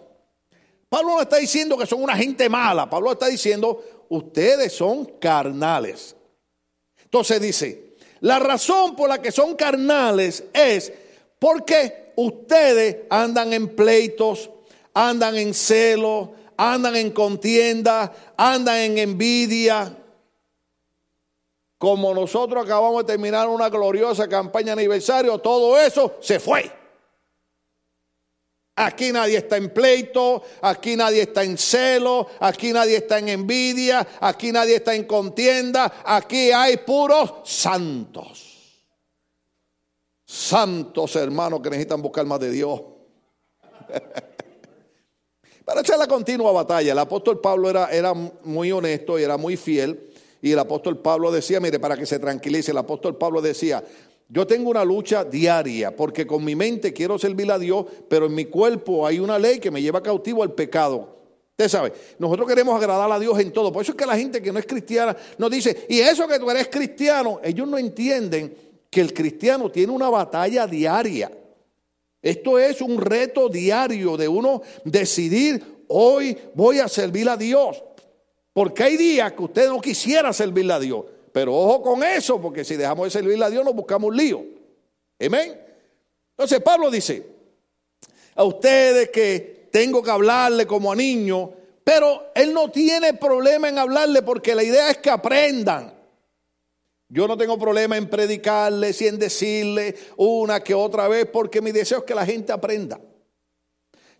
Pablo 0.91 1.13
no 1.13 1.23
está 1.23 1.39
diciendo 1.39 1.79
que 1.79 1.87
son 1.87 2.03
una 2.03 2.15
gente 2.19 2.51
mala, 2.51 2.91
Pablo 2.91 3.13
está 3.13 3.29
diciendo, 3.29 3.83
ustedes 4.11 4.75
son 4.75 5.07
carnales. 5.19 6.15
Entonces 7.03 7.41
dice, 7.41 7.95
la 8.21 8.39
razón 8.41 8.95
por 8.95 9.09
la 9.09 9.23
que 9.23 9.33
son 9.33 9.57
carnales 9.57 10.45
es 10.53 10.93
porque 11.39 12.13
ustedes 12.17 13.07
andan 13.09 13.55
en 13.55 13.75
pleitos, 13.75 14.51
andan 14.93 15.35
en 15.39 15.55
celo, 15.55 16.35
andan 16.61 16.95
en 16.95 17.11
contienda, 17.11 18.13
andan 18.37 18.77
en 18.77 18.99
envidia. 18.99 19.97
Como 21.79 22.13
nosotros 22.13 22.63
acabamos 22.63 23.07
de 23.07 23.13
terminar 23.13 23.49
una 23.49 23.71
gloriosa 23.71 24.29
campaña 24.29 24.75
aniversario, 24.75 25.39
todo 25.39 25.79
eso 25.79 26.19
se 26.21 26.39
fue. 26.39 26.71
Aquí 28.77 29.11
nadie 29.11 29.39
está 29.39 29.57
en 29.57 29.71
pleito, 29.71 30.43
aquí 30.61 30.97
nadie 30.97 31.23
está 31.23 31.45
en 31.45 31.57
celo, 31.57 32.29
aquí 32.41 32.73
nadie 32.73 32.99
está 32.99 33.19
en 33.19 33.31
envidia, 33.31 34.07
aquí 34.21 34.53
nadie 34.53 34.77
está 34.77 34.95
en 34.95 35.05
contienda, 35.05 36.03
aquí 36.05 36.53
hay 36.53 36.77
puros 36.77 37.37
santos. 37.45 38.49
Santos 40.27 41.17
hermanos 41.17 41.61
que 41.63 41.71
necesitan 41.71 42.03
buscar 42.03 42.27
más 42.27 42.41
de 42.41 42.51
Dios. 42.51 42.83
Para 45.71 45.83
echar 45.83 46.01
la 46.01 46.09
continua 46.09 46.51
batalla, 46.51 46.91
el 46.91 46.99
apóstol 46.99 47.41
Pablo 47.41 47.71
era, 47.71 47.93
era 47.93 48.13
muy 48.13 48.73
honesto 48.73 49.17
y 49.21 49.23
era 49.23 49.37
muy 49.37 49.57
fiel. 49.57 50.11
Y 50.43 50.51
el 50.51 50.59
apóstol 50.59 50.99
Pablo 50.99 51.31
decía, 51.31 51.61
mire, 51.61 51.79
para 51.79 51.97
que 51.97 52.07
se 52.07 52.19
tranquilice, 52.19 52.73
el 52.73 52.79
apóstol 52.79 53.17
Pablo 53.17 53.41
decía, 53.41 53.81
yo 54.29 54.49
tengo 54.49 54.69
una 54.69 54.85
lucha 54.85 55.23
diaria 55.23 55.95
porque 55.95 56.27
con 56.27 56.45
mi 56.45 56.57
mente 56.57 56.93
quiero 56.93 57.21
servir 57.21 57.53
a 57.53 57.57
Dios, 57.57 57.87
pero 58.09 58.27
en 58.27 58.35
mi 58.35 58.47
cuerpo 58.47 59.07
hay 59.07 59.21
una 59.21 59.39
ley 59.39 59.61
que 59.61 59.71
me 59.71 59.81
lleva 59.81 60.03
cautivo 60.03 60.43
al 60.43 60.55
pecado. 60.55 61.17
Usted 61.53 61.69
sabe, 61.69 61.93
nosotros 62.19 62.49
queremos 62.49 62.75
agradar 62.75 63.13
a 63.13 63.21
Dios 63.21 63.39
en 63.39 63.53
todo. 63.53 63.71
Por 63.73 63.85
eso 63.85 63.93
es 63.93 63.97
que 63.97 64.07
la 64.07 64.17
gente 64.17 64.43
que 64.43 64.51
no 64.51 64.59
es 64.59 64.67
cristiana 64.67 65.17
nos 65.39 65.53
dice, 65.53 65.87
y 65.89 66.01
eso 66.01 66.27
que 66.27 66.41
tú 66.41 66.51
eres 66.51 66.67
cristiano, 66.67 67.39
ellos 67.45 67.69
no 67.69 67.79
entienden 67.79 68.57
que 68.91 69.01
el 69.01 69.15
cristiano 69.15 69.71
tiene 69.71 69.93
una 69.93 70.11
batalla 70.11 70.67
diaria. 70.67 71.31
Esto 72.23 72.59
es 72.59 72.81
un 72.81 73.01
reto 73.01 73.49
diario 73.49 74.17
de 74.17 74.29
uno 74.29 74.63
decidir, 74.85 75.85
hoy 75.89 76.37
voy 76.55 76.79
a 76.79 76.89
servir 76.89 77.29
a 77.29 77.37
Dios. 77.37 77.83
Porque 78.53 78.83
hay 78.83 78.97
días 78.97 79.33
que 79.33 79.43
usted 79.43 79.69
no 79.69 79.81
quisiera 79.81 80.33
servirle 80.33 80.73
a 80.75 80.79
Dios. 80.79 81.05
Pero 81.33 81.57
ojo 81.57 81.83
con 81.83 82.03
eso, 82.03 82.41
porque 82.41 82.65
si 82.65 82.77
dejamos 82.77 83.07
de 83.07 83.11
servirle 83.11 83.45
a 83.45 83.51
Dios 83.51 83.65
nos 83.65 83.75
buscamos 83.75 84.15
lío. 84.15 84.45
Amén. 85.25 85.59
Entonces 86.33 86.61
Pablo 86.61 86.91
dice, 86.91 87.27
a 88.35 88.45
ustedes 88.45 89.11
que 89.11 89.69
tengo 89.71 90.03
que 90.03 90.11
hablarle 90.11 90.67
como 90.67 90.91
a 90.93 90.97
niños, 90.97 91.51
pero 91.85 92.31
él 92.35 92.53
no 92.53 92.71
tiene 92.71 93.15
problema 93.15 93.69
en 93.69 93.79
hablarle 93.79 94.23
porque 94.23 94.55
la 94.55 94.63
idea 94.63 94.91
es 94.91 94.99
que 94.99 95.11
aprendan. 95.11 96.00
Yo 97.13 97.27
no 97.27 97.37
tengo 97.37 97.59
problema 97.59 97.97
en 97.97 98.09
predicarles 98.09 99.03
y 99.03 99.09
en 99.09 99.19
decirle 99.19 99.97
una 100.17 100.61
que 100.61 100.75
otra 100.75 101.09
vez 101.09 101.27
porque 101.27 101.61
mi 101.61 101.73
deseo 101.73 101.99
es 101.99 102.05
que 102.05 102.15
la 102.15 102.25
gente 102.25 102.53
aprenda. 102.53 103.01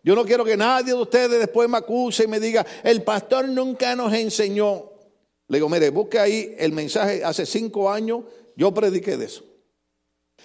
Yo 0.03 0.17
no 0.17 0.25
quiero 0.25 0.45
que 0.45 0.57
nadie 0.57 0.93
de 0.93 1.01
ustedes 1.01 1.39
después 1.39 1.69
me 1.69 1.79
acuse 1.79 2.25
y 2.25 2.27
me 2.27 2.41
diga, 2.41 2.67
el 2.83 3.05
pastor 3.05 3.49
nunca 3.49 3.95
nos 3.95 4.13
enseñó. 4.13 4.91
Le 5.47 5.59
digo, 5.59 5.69
mire, 5.69 5.91
busque 5.91 6.19
ahí 6.19 6.57
el 6.59 6.73
mensaje, 6.73 7.23
hace 7.23 7.47
cinco 7.47 7.89
años 7.89 8.25
yo 8.57 8.75
prediqué 8.75 9.17
de 9.17 9.27
eso. 9.27 9.45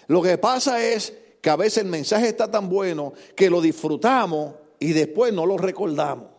Lo 0.06 0.22
que 0.22 0.38
pasa 0.38 0.86
es 0.86 1.14
que 1.42 1.50
a 1.50 1.56
veces 1.56 1.84
el 1.84 1.90
mensaje 1.90 2.28
está 2.28 2.52
tan 2.52 2.70
bueno 2.70 3.14
que 3.36 3.50
lo 3.50 3.60
disfrutamos 3.60 4.54
y 4.80 4.94
después 4.94 5.34
no 5.34 5.48
lo 5.48 5.58
recordamos. 5.58 6.30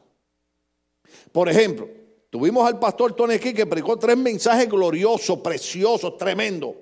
Por 1.33 1.49
ejemplo, 1.49 1.89
Tuvimos 2.37 2.69
al 2.69 2.78
pastor 2.78 3.16
Tony 3.16 3.37
aquí 3.37 3.55
que 3.55 3.64
predicó 3.64 3.99
tres 3.99 4.14
mensajes 4.14 4.69
gloriosos, 4.69 5.38
preciosos, 5.38 6.19
tremendos. 6.19 6.75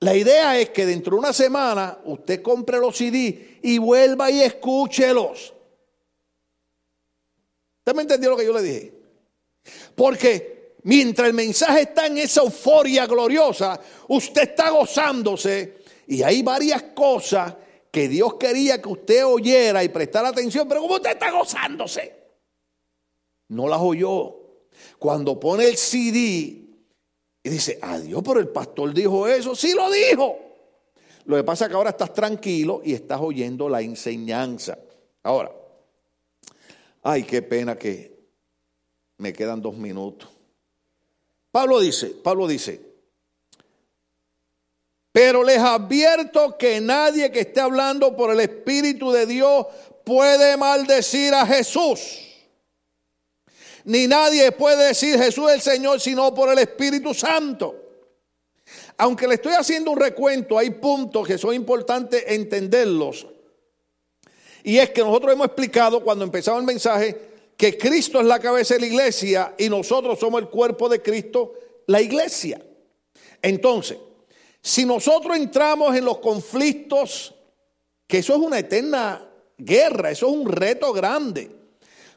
La 0.00 0.16
idea 0.16 0.58
es 0.58 0.70
que 0.70 0.86
dentro 0.86 1.14
de 1.14 1.18
una 1.18 1.34
semana 1.34 1.98
usted 2.06 2.40
compre 2.40 2.78
los 2.78 2.96
CD 2.96 3.58
y 3.62 3.76
vuelva 3.76 4.30
y 4.30 4.40
escúchelos. 4.40 5.52
¿Usted 7.80 7.94
me 7.94 8.00
entendió 8.00 8.30
lo 8.30 8.36
que 8.38 8.46
yo 8.46 8.54
le 8.54 8.62
dije? 8.62 8.94
Porque 9.94 10.76
mientras 10.84 11.28
el 11.28 11.34
mensaje 11.34 11.82
está 11.82 12.06
en 12.06 12.16
esa 12.16 12.40
euforia 12.40 13.06
gloriosa, 13.06 13.78
usted 14.08 14.44
está 14.44 14.70
gozándose 14.70 15.82
y 16.06 16.22
hay 16.22 16.40
varias 16.42 16.82
cosas 16.94 17.54
que 17.92 18.08
Dios 18.08 18.36
quería 18.36 18.80
que 18.80 18.88
usted 18.88 19.26
oyera 19.26 19.84
y 19.84 19.90
prestara 19.90 20.28
atención, 20.28 20.66
pero 20.66 20.80
como 20.80 20.94
usted 20.94 21.10
está 21.10 21.30
gozándose, 21.30 22.19
no 23.50 23.68
las 23.68 23.80
oyó. 23.80 24.36
Cuando 24.98 25.38
pone 25.38 25.66
el 25.66 25.76
CD 25.76 26.18
y 27.42 27.48
dice, 27.48 27.78
adiós, 27.82 28.22
pero 28.24 28.40
el 28.40 28.48
pastor 28.48 28.94
dijo 28.94 29.28
eso, 29.28 29.54
sí 29.54 29.74
lo 29.74 29.90
dijo. 29.90 30.38
Lo 31.24 31.36
que 31.36 31.44
pasa 31.44 31.64
es 31.64 31.70
que 31.70 31.76
ahora 31.76 31.90
estás 31.90 32.14
tranquilo 32.14 32.80
y 32.84 32.94
estás 32.94 33.20
oyendo 33.20 33.68
la 33.68 33.82
enseñanza. 33.82 34.78
Ahora, 35.22 35.52
ay, 37.02 37.24
qué 37.24 37.42
pena 37.42 37.76
que 37.76 38.18
me 39.18 39.32
quedan 39.32 39.60
dos 39.60 39.76
minutos. 39.76 40.28
Pablo 41.50 41.80
dice, 41.80 42.06
Pablo 42.06 42.46
dice, 42.46 42.80
pero 45.12 45.42
les 45.42 45.58
advierto 45.58 46.56
que 46.56 46.80
nadie 46.80 47.32
que 47.32 47.40
esté 47.40 47.60
hablando 47.60 48.16
por 48.16 48.30
el 48.30 48.40
Espíritu 48.40 49.10
de 49.10 49.26
Dios 49.26 49.66
puede 50.04 50.56
maldecir 50.56 51.34
a 51.34 51.44
Jesús 51.44 52.29
ni 53.90 54.06
nadie 54.06 54.52
puede 54.52 54.86
decir 54.86 55.18
Jesús 55.18 55.50
es 55.50 55.56
el 55.56 55.60
Señor 55.60 56.00
sino 56.00 56.32
por 56.32 56.48
el 56.48 56.60
Espíritu 56.60 57.12
Santo. 57.12 57.74
Aunque 58.96 59.26
le 59.26 59.34
estoy 59.34 59.54
haciendo 59.54 59.90
un 59.90 59.98
recuento, 59.98 60.56
hay 60.56 60.70
puntos 60.70 61.26
que 61.26 61.36
son 61.36 61.54
importantes 61.54 62.22
entenderlos. 62.28 63.26
Y 64.62 64.78
es 64.78 64.90
que 64.90 65.00
nosotros 65.00 65.32
hemos 65.32 65.48
explicado 65.48 66.04
cuando 66.04 66.24
empezaba 66.24 66.56
el 66.60 66.66
mensaje 66.66 67.20
que 67.56 67.76
Cristo 67.76 68.20
es 68.20 68.26
la 68.26 68.38
cabeza 68.38 68.74
de 68.74 68.80
la 68.80 68.86
iglesia 68.86 69.54
y 69.58 69.68
nosotros 69.68 70.20
somos 70.20 70.40
el 70.40 70.48
cuerpo 70.48 70.88
de 70.88 71.02
Cristo, 71.02 71.54
la 71.88 72.00
iglesia. 72.00 72.64
Entonces, 73.42 73.98
si 74.62 74.84
nosotros 74.84 75.36
entramos 75.36 75.96
en 75.96 76.04
los 76.04 76.18
conflictos, 76.18 77.34
que 78.06 78.18
eso 78.18 78.34
es 78.34 78.38
una 78.38 78.60
eterna 78.60 79.28
guerra, 79.58 80.12
eso 80.12 80.28
es 80.28 80.32
un 80.32 80.46
reto 80.46 80.92
grande. 80.92 81.59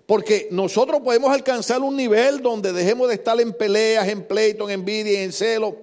Porque 0.05 0.47
nosotros 0.51 1.01
podemos 1.01 1.31
alcanzar 1.31 1.81
un 1.81 1.95
nivel 1.95 2.41
donde 2.41 2.73
dejemos 2.73 3.07
de 3.07 3.15
estar 3.15 3.39
en 3.39 3.53
peleas, 3.53 4.07
en 4.07 4.23
pleitos, 4.27 4.69
en 4.69 4.79
envidia 4.79 5.23
en 5.23 5.31
celo. 5.31 5.77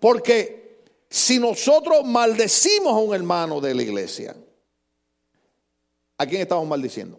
Porque 0.00 0.78
si 1.10 1.38
nosotros 1.38 2.04
maldecimos 2.04 2.92
a 2.92 2.98
un 2.98 3.14
hermano 3.14 3.60
de 3.60 3.74
la 3.74 3.82
iglesia, 3.82 4.34
¿a 6.16 6.26
quién 6.26 6.42
estamos 6.42 6.66
maldiciendo? 6.66 7.18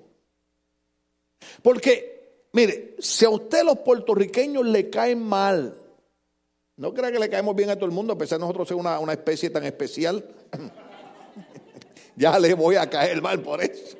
Porque, 1.62 2.48
mire, 2.52 2.96
si 3.00 3.26
a 3.26 3.30
usted 3.30 3.64
los 3.64 3.80
puertorriqueños 3.80 4.66
le 4.66 4.90
caen 4.90 5.22
mal, 5.22 5.76
no 6.78 6.94
crea 6.94 7.12
que 7.12 7.20
le 7.20 7.30
caemos 7.30 7.56
bien 7.56 7.70
a 7.70 7.76
todo 7.76 7.86
el 7.86 7.92
mundo, 7.92 8.14
a 8.14 8.18
pesar 8.18 8.40
de 8.40 8.42
nosotros 8.42 8.68
ser 8.68 8.78
una, 8.78 9.00
una 9.00 9.14
especie 9.14 9.50
tan 9.50 9.66
especial. 9.66 10.26
ya 12.16 12.40
le 12.40 12.54
voy 12.54 12.76
a 12.76 12.90
caer 12.90 13.22
mal 13.22 13.42
por 13.42 13.62
eso. 13.62 13.98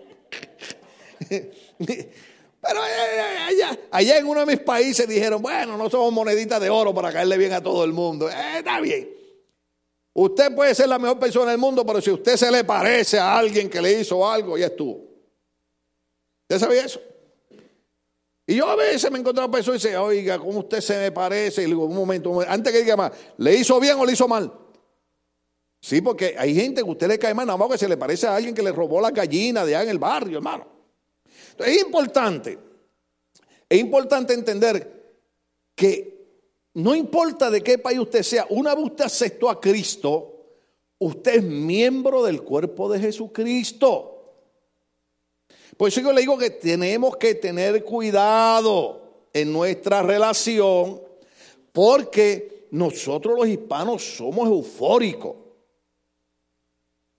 Pero 2.62 2.82
allá, 2.82 3.80
allá, 3.90 4.18
en 4.18 4.28
uno 4.28 4.42
de 4.42 4.46
mis 4.46 4.60
países 4.60 5.08
dijeron, 5.08 5.42
bueno, 5.42 5.78
no 5.78 5.90
somos 5.90 6.12
moneditas 6.12 6.60
de 6.60 6.70
oro 6.70 6.94
para 6.94 7.12
caerle 7.12 7.38
bien 7.38 7.54
a 7.54 7.64
todo 7.64 7.86
el 7.86 7.94
mundo. 7.94 8.30
Eh, 8.30 8.58
está 8.58 8.82
bien. 8.82 9.10
Usted 10.14 10.54
puede 10.54 10.76
ser 10.76 10.90
la 10.90 11.00
mejor 11.00 11.20
persona 11.20 11.52
del 11.52 11.60
mundo, 11.60 11.86
pero 11.86 12.02
si 12.02 12.12
usted 12.12 12.36
se 12.36 12.52
le 12.52 12.66
parece 12.66 13.18
a 13.18 13.38
alguien 13.38 13.70
que 13.70 13.82
le 13.82 14.02
hizo 14.02 14.28
algo, 14.28 14.58
ya 14.58 14.66
estuvo. 14.66 15.08
¿Usted 16.44 16.60
sabía 16.60 16.86
eso? 16.86 17.00
Y 18.46 18.56
yo 18.56 18.68
a 18.68 18.76
veces 18.76 19.10
me 19.12 19.20
he 19.20 19.22
encontrado 19.22 19.50
personas 19.50 19.86
y 19.86 19.88
dice, 19.88 19.98
oiga, 19.98 20.40
¿cómo 20.40 20.60
usted 20.60 20.82
se 20.82 20.98
me 20.98 21.12
parece? 21.12 21.62
Y 21.62 21.66
le 21.66 21.70
digo, 21.70 21.86
un 21.86 21.96
momento, 21.96 22.30
un 22.30 22.36
momento, 22.36 22.52
antes 22.52 22.74
que 22.74 22.80
diga 22.80 22.98
más, 22.98 23.12
¿le 23.38 23.56
hizo 23.56 23.80
bien 23.80 23.98
o 23.98 24.06
le 24.06 24.14
hizo 24.14 24.28
mal? 24.28 24.52
Sí, 25.80 26.02
porque 26.02 26.36
hay 26.38 26.54
gente 26.54 26.84
que 26.84 26.90
usted 26.90 27.08
le 27.08 27.20
cae 27.20 27.34
mal, 27.34 27.46
nada 27.46 27.58
más 27.58 27.70
que 27.70 27.78
se 27.78 27.88
le 27.88 27.96
parece 27.96 28.28
a 28.28 28.36
alguien 28.36 28.54
que 28.54 28.64
le 28.64 28.72
robó 28.72 29.00
la 29.00 29.12
gallina 29.12 29.64
de 29.64 29.76
allá 29.76 29.84
en 29.84 29.90
el 29.92 30.00
barrio, 30.00 30.40
hermano. 30.40 30.79
Es 31.60 31.82
importante, 31.82 32.58
es 33.68 33.80
importante 33.80 34.34
entender 34.34 35.00
que 35.76 36.20
no 36.74 36.96
importa 36.96 37.50
de 37.50 37.62
qué 37.62 37.78
país 37.78 38.00
usted 38.00 38.24
sea, 38.24 38.46
una 38.50 38.76
vez 38.76 38.86
usted 38.86 39.06
aceptó 39.06 39.50
a 39.50 39.60
Cristo, 39.60 40.46
usted 41.00 41.36
es 41.36 41.44
miembro 41.44 42.24
del 42.24 42.42
cuerpo 42.42 42.92
de 42.92 43.00
Jesucristo. 43.00 44.16
Por 45.78 45.88
eso 45.88 46.02
yo 46.02 46.12
le 46.12 46.22
digo 46.22 46.38
que 46.38 46.50
tenemos 46.50 47.18
que 47.18 47.36
tener 47.36 47.84
cuidado 47.84 49.28
en 49.34 49.52
nuestra 49.54 50.04
relación, 50.04 51.02
porque 51.72 52.68
nosotros 52.72 53.38
los 53.38 53.48
hispanos 53.48 54.04
somos 54.04 54.48
eufóricos. 54.48 55.36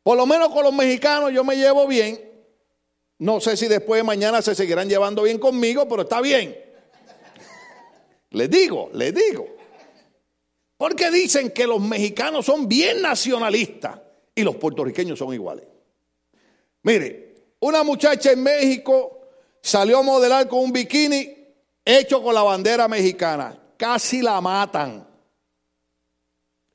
Por 0.02 0.16
lo 0.16 0.26
menos 0.26 0.48
con 0.50 0.64
los 0.64 0.72
mexicanos 0.72 1.32
yo 1.32 1.44
me 1.44 1.56
llevo 1.56 1.86
bien. 1.86 2.29
No 3.20 3.38
sé 3.38 3.54
si 3.58 3.68
después 3.68 3.98
de 3.98 4.04
mañana 4.04 4.40
se 4.40 4.54
seguirán 4.54 4.88
llevando 4.88 5.24
bien 5.24 5.38
conmigo, 5.38 5.86
pero 5.86 6.02
está 6.02 6.22
bien. 6.22 6.56
Les 8.30 8.48
digo, 8.48 8.90
les 8.94 9.14
digo. 9.14 9.46
Porque 10.78 11.10
dicen 11.10 11.50
que 11.50 11.66
los 11.66 11.82
mexicanos 11.82 12.46
son 12.46 12.66
bien 12.66 13.02
nacionalistas 13.02 14.00
y 14.34 14.42
los 14.42 14.56
puertorriqueños 14.56 15.18
son 15.18 15.34
iguales. 15.34 15.66
Mire, 16.82 17.34
una 17.60 17.82
muchacha 17.82 18.32
en 18.32 18.42
México 18.42 19.28
salió 19.60 19.98
a 19.98 20.02
modelar 20.02 20.48
con 20.48 20.60
un 20.60 20.72
bikini 20.72 21.36
hecho 21.84 22.22
con 22.22 22.34
la 22.34 22.42
bandera 22.42 22.88
mexicana. 22.88 23.54
Casi 23.76 24.22
la 24.22 24.40
matan. 24.40 25.06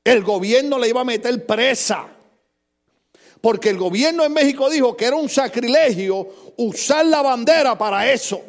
El 0.04 0.22
gobierno 0.22 0.78
le 0.78 0.90
iba 0.90 1.00
a 1.00 1.04
meter 1.04 1.44
presa 1.44 2.15
porque 3.46 3.70
el 3.70 3.78
gobierno 3.78 4.24
de 4.24 4.28
México 4.28 4.68
dijo 4.68 4.96
que 4.96 5.04
era 5.04 5.14
un 5.14 5.28
sacrilegio 5.28 6.54
usar 6.56 7.06
la 7.06 7.22
bandera 7.22 7.78
para 7.78 8.10
eso. 8.10 8.40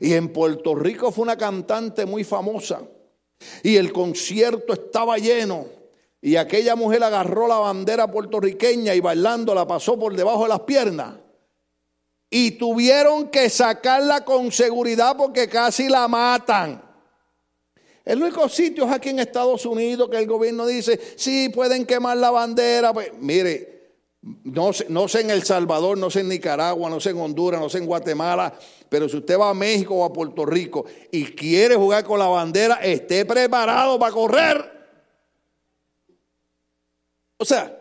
Y 0.00 0.12
en 0.12 0.32
Puerto 0.32 0.74
Rico 0.74 1.12
fue 1.12 1.22
una 1.22 1.36
cantante 1.36 2.04
muy 2.04 2.24
famosa. 2.24 2.82
Y 3.62 3.76
el 3.76 3.92
concierto 3.92 4.72
estaba 4.72 5.18
lleno. 5.18 5.66
Y 6.20 6.34
aquella 6.34 6.74
mujer 6.74 7.04
agarró 7.04 7.46
la 7.46 7.58
bandera 7.58 8.10
puertorriqueña 8.10 8.92
y 8.92 8.98
bailando 8.98 9.54
la 9.54 9.64
pasó 9.64 9.96
por 9.96 10.16
debajo 10.16 10.42
de 10.42 10.48
las 10.48 10.62
piernas. 10.62 11.14
Y 12.28 12.58
tuvieron 12.58 13.28
que 13.28 13.50
sacarla 13.50 14.24
con 14.24 14.50
seguridad 14.50 15.16
porque 15.16 15.48
casi 15.48 15.88
la 15.88 16.08
matan. 16.08 16.91
El 18.04 18.22
único 18.22 18.48
sitio 18.48 18.84
es 18.84 18.90
aquí 18.90 19.10
en 19.10 19.20
Estados 19.20 19.64
Unidos 19.64 20.08
que 20.10 20.18
el 20.18 20.26
gobierno 20.26 20.66
dice, 20.66 20.98
sí, 21.16 21.48
pueden 21.50 21.86
quemar 21.86 22.16
la 22.16 22.30
bandera. 22.30 22.92
Pues, 22.92 23.12
mire, 23.18 23.72
no 24.22 24.70
no 24.88 25.08
sé 25.08 25.20
en 25.20 25.30
El 25.30 25.42
Salvador, 25.42 25.98
no 25.98 26.10
sé 26.10 26.20
en 26.20 26.28
Nicaragua, 26.28 26.88
no 26.90 27.00
sé 27.00 27.10
en 27.10 27.20
Honduras, 27.20 27.60
no 27.60 27.68
sé 27.68 27.78
en 27.78 27.86
Guatemala, 27.86 28.54
pero 28.88 29.08
si 29.08 29.16
usted 29.16 29.38
va 29.38 29.50
a 29.50 29.54
México 29.54 29.94
o 29.94 30.04
a 30.04 30.12
Puerto 30.12 30.46
Rico 30.46 30.84
y 31.10 31.24
quiere 31.26 31.76
jugar 31.76 32.04
con 32.04 32.18
la 32.18 32.26
bandera, 32.26 32.76
esté 32.76 33.24
preparado 33.24 33.98
para 33.98 34.12
correr. 34.12 34.72
O 37.36 37.44
sea, 37.44 37.76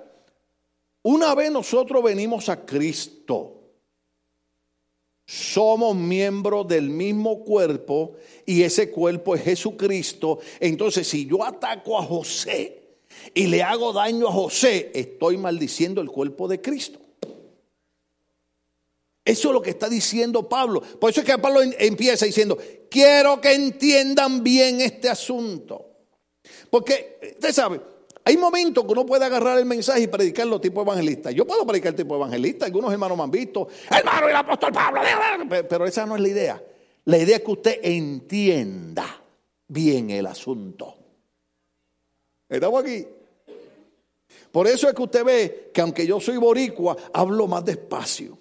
una 1.04 1.36
vez 1.36 1.52
nosotros 1.52 2.04
venimos 2.04 2.50
a 2.50 2.66
Cristo, 2.66 3.61
somos 5.32 5.96
miembros 5.96 6.68
del 6.68 6.90
mismo 6.90 7.46
cuerpo 7.46 8.18
y 8.46 8.64
ese 8.64 8.92
cuerpo 8.92 9.34
es 9.34 9.44
Jesucristo. 9.44 10.40
Entonces, 10.60 11.08
si 11.08 11.26
yo 11.26 11.46
ataco 11.46 11.98
a 11.98 12.04
José 12.04 12.98
y 13.34 13.48
le 13.48 13.64
hago 13.64 13.94
daño 13.94 14.28
a 14.28 14.32
José, 14.34 14.92
estoy 14.94 15.38
maldiciendo 15.38 16.02
el 16.02 16.10
cuerpo 16.10 16.50
de 16.50 16.60
Cristo. 16.60 17.00
Eso 19.24 19.48
es 19.48 19.54
lo 19.54 19.62
que 19.62 19.70
está 19.70 19.88
diciendo 19.88 20.50
Pablo. 20.50 20.82
Por 20.82 21.12
eso 21.12 21.22
es 21.22 21.26
que 21.26 21.38
Pablo 21.38 21.62
empieza 21.80 22.26
diciendo, 22.26 22.58
quiero 22.90 23.40
que 23.40 23.54
entiendan 23.54 24.44
bien 24.44 24.82
este 24.82 25.08
asunto. 25.08 25.92
Porque, 26.70 27.20
usted 27.36 27.54
sabe, 27.54 27.80
hay 28.24 28.38
momentos 28.38 28.86
que 28.86 28.92
uno 28.92 29.06
puede 29.06 29.26
agarrar 29.26 29.58
el 29.58 29.66
mensaje 29.66 30.02
y 30.02 30.08
predicarlo 30.08 30.62
tipo 30.62 30.82
evangelista. 30.82 31.32
Yo 31.32 31.46
puedo 31.46 31.66
predicar 31.66 31.94
tipo 31.94 32.16
evangelista, 32.16 32.66
algunos 32.66 32.92
hermanos 32.92 33.18
me 33.18 33.24
han 33.24 33.32
visto, 33.32 33.68
hermano 33.90 34.30
el 34.30 34.36
apóstol 34.36 34.72
Pablo, 34.72 35.02
pero 35.68 35.86
esa 35.86 36.06
no 36.06 36.16
es 36.16 36.22
la 36.22 36.28
idea. 36.28 36.64
La 37.06 37.18
idea 37.18 37.38
es 37.38 37.44
que 37.44 37.52
usted 37.52 37.80
entienda 37.82 39.22
bien 39.68 40.12
el 40.12 40.28
asunto. 40.28 40.96
Estamos 42.48 42.84
aquí. 42.84 43.08
Por 44.52 44.68
eso 44.68 44.90
es 44.90 44.94
que 44.94 45.02
usted 45.02 45.24
ve 45.24 45.72
que 45.74 45.82
aunque 45.82 46.06
yo 46.06 46.20
soy 46.20 46.38
boricua, 46.38 46.96
hablo 47.14 47.48
más 47.48 47.64
despacio. 47.64 48.38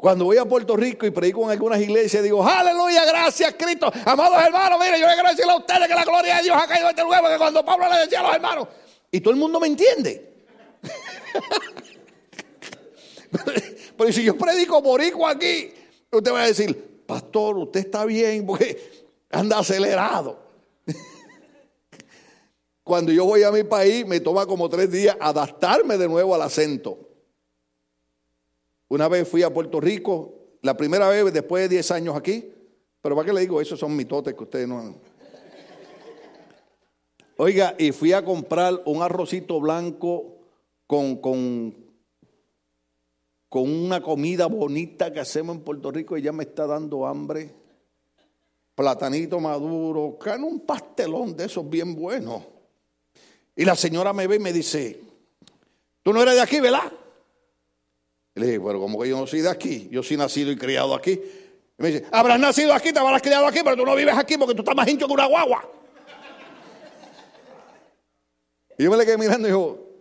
Cuando 0.00 0.24
voy 0.24 0.38
a 0.38 0.46
Puerto 0.46 0.76
Rico 0.76 1.04
y 1.04 1.10
predico 1.10 1.44
en 1.44 1.50
algunas 1.50 1.78
iglesias, 1.78 2.22
digo, 2.22 2.42
aleluya, 2.42 3.04
gracias 3.04 3.54
Cristo. 3.58 3.92
Amados 4.06 4.42
hermanos, 4.42 4.80
mire, 4.80 4.98
yo 4.98 5.06
le 5.06 5.12
quiero 5.12 5.28
decirle 5.28 5.52
a 5.52 5.56
ustedes 5.56 5.88
que 5.88 5.94
la 5.94 6.04
gloria 6.04 6.38
de 6.38 6.44
Dios 6.44 6.56
ha 6.58 6.66
caído 6.66 6.86
en 6.86 6.90
este 6.90 7.02
lugar, 7.02 7.20
porque 7.20 7.36
cuando 7.36 7.62
Pablo 7.62 7.86
le 7.92 8.00
decía 8.00 8.20
a 8.20 8.22
los 8.22 8.34
hermanos, 8.34 8.68
y 9.12 9.20
todo 9.20 9.34
el 9.34 9.38
mundo 9.38 9.60
me 9.60 9.66
entiende. 9.66 10.32
Pero 13.98 14.12
si 14.12 14.22
yo 14.22 14.38
predico 14.38 14.80
borico 14.80 15.26
aquí, 15.26 15.70
usted 16.10 16.32
va 16.32 16.44
a 16.44 16.46
decir, 16.46 17.02
pastor, 17.06 17.58
usted 17.58 17.80
está 17.80 18.06
bien, 18.06 18.46
porque 18.46 19.04
anda 19.30 19.58
acelerado. 19.58 20.38
Cuando 22.82 23.12
yo 23.12 23.26
voy 23.26 23.42
a 23.42 23.50
mi 23.50 23.64
país, 23.64 24.06
me 24.06 24.20
toma 24.20 24.46
como 24.46 24.70
tres 24.70 24.90
días 24.90 25.14
adaptarme 25.20 25.98
de 25.98 26.08
nuevo 26.08 26.34
al 26.34 26.40
acento. 26.40 27.09
Una 28.90 29.06
vez 29.06 29.28
fui 29.28 29.44
a 29.44 29.54
Puerto 29.54 29.80
Rico, 29.80 30.34
la 30.62 30.76
primera 30.76 31.08
vez 31.08 31.32
después 31.32 31.62
de 31.62 31.76
10 31.76 31.90
años 31.92 32.16
aquí, 32.16 32.52
pero 33.00 33.14
¿para 33.14 33.24
qué 33.24 33.32
le 33.32 33.42
digo? 33.42 33.60
Esos 33.60 33.78
son 33.78 33.94
mitotes 33.94 34.34
que 34.34 34.42
ustedes 34.42 34.66
no 34.66 34.80
han... 34.80 34.96
Oiga, 37.36 37.76
y 37.78 37.92
fui 37.92 38.12
a 38.12 38.24
comprar 38.24 38.82
un 38.86 39.00
arrocito 39.00 39.60
blanco 39.60 40.38
con, 40.88 41.18
con, 41.18 41.72
con 43.48 43.70
una 43.70 44.02
comida 44.02 44.46
bonita 44.46 45.12
que 45.12 45.20
hacemos 45.20 45.56
en 45.56 45.62
Puerto 45.62 45.92
Rico 45.92 46.18
y 46.18 46.22
ya 46.22 46.32
me 46.32 46.42
está 46.42 46.66
dando 46.66 47.06
hambre. 47.06 47.54
Platanito 48.74 49.38
maduro, 49.38 50.18
can 50.18 50.42
un 50.42 50.66
pastelón 50.66 51.36
de 51.36 51.44
esos 51.44 51.70
bien 51.70 51.94
buenos. 51.94 52.42
Y 53.54 53.64
la 53.64 53.76
señora 53.76 54.12
me 54.12 54.26
ve 54.26 54.34
y 54.36 54.40
me 54.40 54.52
dice, 54.52 55.00
tú 56.02 56.12
no 56.12 56.22
eres 56.22 56.34
de 56.34 56.40
aquí, 56.40 56.58
¿verdad? 56.58 56.92
Le 58.34 58.46
dije, 58.46 58.60
pero 58.60 58.80
como 58.80 59.00
que 59.00 59.08
yo 59.08 59.18
no 59.18 59.26
soy 59.26 59.40
de 59.40 59.50
aquí, 59.50 59.88
yo 59.90 60.02
soy 60.02 60.16
nacido 60.16 60.52
y 60.52 60.56
criado 60.56 60.94
aquí. 60.94 61.12
Y 61.12 61.82
me 61.82 61.90
dice, 61.90 62.06
habrás 62.12 62.38
nacido 62.38 62.72
aquí, 62.72 62.92
te 62.92 62.98
habrás 62.98 63.22
criado 63.22 63.46
aquí, 63.46 63.60
pero 63.64 63.76
tú 63.76 63.84
no 63.84 63.94
vives 63.94 64.16
aquí 64.16 64.36
porque 64.38 64.54
tú 64.54 64.60
estás 64.62 64.76
más 64.76 64.86
hincho 64.88 65.06
que 65.06 65.12
una 65.12 65.26
guagua. 65.26 65.68
Y 68.78 68.84
yo 68.84 68.90
me 68.90 68.96
le 68.96 69.04
quedé 69.04 69.18
mirando 69.18 69.46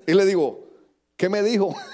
y, 0.08 0.12
y 0.12 0.14
le 0.14 0.26
digo, 0.26 0.68
¿qué 1.18 1.28
me 1.28 1.42
dijo? 1.44 1.76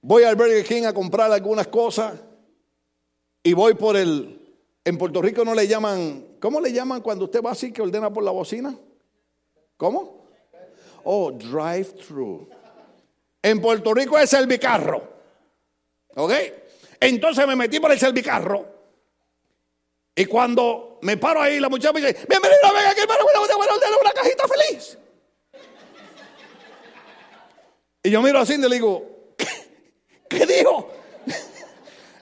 voy 0.00 0.24
al 0.24 0.34
Burger 0.34 0.64
King 0.64 0.84
a 0.84 0.92
comprar 0.92 1.30
algunas 1.30 1.68
cosas 1.68 2.14
y 3.42 3.52
voy 3.52 3.74
por 3.74 3.96
el... 3.96 4.40
En 4.86 4.98
Puerto 4.98 5.22
Rico 5.22 5.44
no 5.44 5.54
le 5.54 5.68
llaman... 5.68 6.26
¿Cómo 6.40 6.60
le 6.60 6.72
llaman 6.72 7.00
cuando 7.00 7.26
usted 7.26 7.42
va 7.42 7.52
así 7.52 7.72
que 7.72 7.80
ordena 7.80 8.12
por 8.12 8.24
la 8.24 8.32
bocina? 8.32 8.76
¿Cómo? 9.76 10.23
Oh, 11.04 11.30
drive-thru. 11.30 12.48
En 13.42 13.60
Puerto 13.60 13.92
Rico 13.92 14.18
es 14.18 14.32
el 14.32 14.46
bicarro. 14.46 15.02
¿Ok? 16.16 16.32
Entonces 17.00 17.46
me 17.46 17.56
metí 17.56 17.80
por 17.80 17.92
el 17.92 17.98
servicarro. 17.98 18.66
Y 20.16 20.24
cuando 20.26 20.98
me 21.02 21.16
paro 21.16 21.42
ahí, 21.42 21.58
la 21.60 21.68
muchacha 21.68 21.92
me 21.92 22.00
dice, 22.00 22.24
bienvenido, 22.28 22.60
venga 22.62 22.90
aquí, 22.90 23.00
hermano, 23.00 23.24
una 24.00 24.12
cajita 24.12 24.44
feliz. 24.48 24.98
Y 28.02 28.10
yo 28.10 28.22
miro 28.22 28.38
a 28.38 28.46
Cindy 28.46 28.66
y 28.66 28.70
le 28.70 28.76
digo, 28.76 29.34
¿qué, 29.36 29.46
¿qué 30.28 30.46
dijo? 30.46 30.90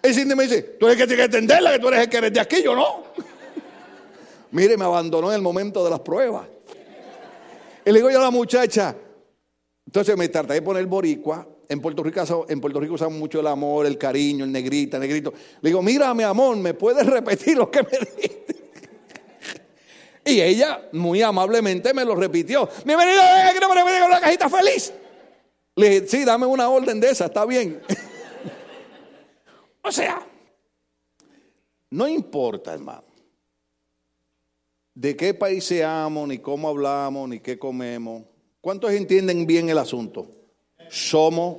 Y 0.02 0.14
Cindy 0.14 0.34
me 0.34 0.44
dice, 0.44 0.62
tú 0.62 0.86
eres 0.86 0.98
el 0.98 1.02
que 1.02 1.06
tienes 1.06 1.28
que 1.28 1.36
entenderla, 1.36 1.72
que 1.72 1.78
tú 1.78 1.88
eres 1.88 2.00
el 2.00 2.08
que 2.08 2.16
eres 2.16 2.32
de 2.32 2.40
aquí, 2.40 2.62
yo 2.62 2.74
no. 2.74 3.04
Mire, 4.50 4.76
me 4.76 4.84
abandonó 4.84 5.28
en 5.30 5.36
el 5.36 5.42
momento 5.42 5.84
de 5.84 5.90
las 5.90 6.00
pruebas. 6.00 6.46
Y 7.84 7.90
le 7.90 7.98
digo 7.98 8.10
yo 8.10 8.18
a 8.18 8.22
la 8.22 8.30
muchacha, 8.30 8.96
entonces 9.86 10.16
me 10.16 10.28
traté 10.28 10.54
de 10.54 10.62
poner 10.62 10.86
boricua. 10.86 11.48
En 11.68 11.80
Puerto, 11.80 12.02
Rico, 12.02 12.46
en 12.48 12.60
Puerto 12.60 12.80
Rico 12.80 12.94
usamos 12.94 13.18
mucho 13.18 13.40
el 13.40 13.46
amor, 13.46 13.86
el 13.86 13.96
cariño, 13.96 14.44
el 14.44 14.52
negrita, 14.52 14.98
el 14.98 15.02
negrito. 15.02 15.32
Le 15.62 15.70
digo, 15.70 15.80
mira, 15.80 16.12
mi 16.12 16.22
amor, 16.22 16.56
¿me 16.58 16.74
puedes 16.74 17.06
repetir 17.06 17.56
lo 17.56 17.70
que 17.70 17.82
me 17.82 17.98
dijiste? 17.98 18.56
Y 20.24 20.40
ella 20.40 20.88
muy 20.92 21.20
amablemente 21.20 21.92
me 21.92 22.04
lo 22.04 22.14
repitió. 22.14 22.68
Bienvenida, 22.84 23.52
que 23.52 23.58
no 23.58 23.74
me 23.74 23.82
con 23.82 24.02
una 24.04 24.20
cajita 24.20 24.48
feliz. 24.48 24.92
Le 25.74 25.88
dije, 25.88 26.06
sí, 26.06 26.24
dame 26.24 26.46
una 26.46 26.68
orden 26.68 27.00
de 27.00 27.10
esa, 27.10 27.26
está 27.26 27.44
bien. 27.44 27.82
o 29.82 29.90
sea, 29.90 30.24
no 31.90 32.06
importa, 32.06 32.72
hermano, 32.72 33.02
de 34.94 35.16
qué 35.16 35.34
país 35.34 35.64
seamos, 35.64 36.28
ni 36.28 36.38
cómo 36.38 36.68
hablamos, 36.68 37.28
ni 37.28 37.40
qué 37.40 37.58
comemos. 37.58 38.22
¿Cuántos 38.60 38.92
entienden 38.92 39.46
bien 39.46 39.68
el 39.70 39.78
asunto? 39.78 40.28
Somos 40.88 41.58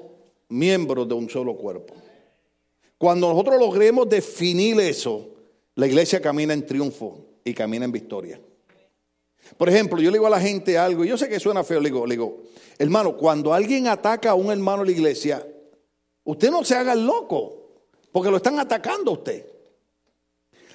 miembros 0.50 1.08
de 1.08 1.16
un 1.16 1.30
solo 1.30 1.56
cuerpo. 1.56 1.94
Cuando 2.98 3.28
nosotros 3.30 3.60
logremos 3.60 4.08
definir 4.08 4.80
eso, 4.80 5.30
la 5.76 5.88
iglesia 5.88 6.22
camina 6.22 6.54
en 6.54 6.66
triunfo 6.66 7.26
y 7.44 7.54
camina 7.54 7.86
en 7.86 7.92
victoria. 7.92 8.40
Por 9.58 9.68
ejemplo, 9.68 10.00
yo 10.00 10.10
le 10.10 10.18
digo 10.18 10.28
a 10.28 10.30
la 10.30 10.40
gente 10.40 10.78
algo, 10.78 11.04
y 11.04 11.10
yo 11.10 11.18
sé 11.18 11.28
que 11.28 11.40
suena 11.40 11.64
feo, 11.64 11.80
le 11.80 11.90
digo, 11.90 12.06
le 12.06 12.14
digo, 12.14 12.44
hermano, 12.78 13.18
cuando 13.18 13.54
alguien 13.54 13.88
ataca 13.88 14.32
a 14.32 14.36
un 14.36 14.52
hermano 14.52 14.84
de 14.84 14.92
la 14.92 14.98
iglesia, 14.98 15.46
usted 16.24 16.50
no 16.50 16.64
se 16.64 16.76
haga 16.76 16.96
loco, 16.96 17.64
porque 18.12 18.32
lo 18.32 18.38
están 18.38 18.60
atacando 18.60 19.12
a 19.12 19.14
usted. 19.16 19.53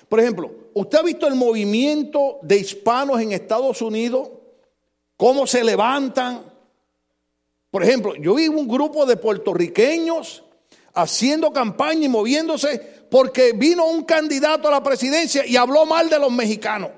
Por 0.08 0.20
ejemplo, 0.20 0.50
¿usted 0.74 0.98
ha 0.98 1.02
visto 1.02 1.26
el 1.26 1.34
movimiento 1.34 2.38
de 2.42 2.56
hispanos 2.56 3.20
en 3.20 3.32
Estados 3.32 3.82
Unidos? 3.82 4.30
¿Cómo 5.16 5.46
se 5.46 5.62
levantan? 5.62 6.42
Por 7.70 7.82
ejemplo, 7.82 8.14
yo 8.14 8.34
vi 8.34 8.48
un 8.48 8.66
grupo 8.66 9.04
de 9.04 9.16
puertorriqueños 9.16 10.44
haciendo 10.94 11.52
campaña 11.52 12.06
y 12.06 12.08
moviéndose 12.08 12.78
porque 13.10 13.52
vino 13.52 13.86
un 13.86 14.04
candidato 14.04 14.68
a 14.68 14.70
la 14.70 14.82
presidencia 14.82 15.46
y 15.46 15.56
habló 15.56 15.84
mal 15.86 16.08
de 16.08 16.18
los 16.18 16.32
mexicanos. 16.32 16.90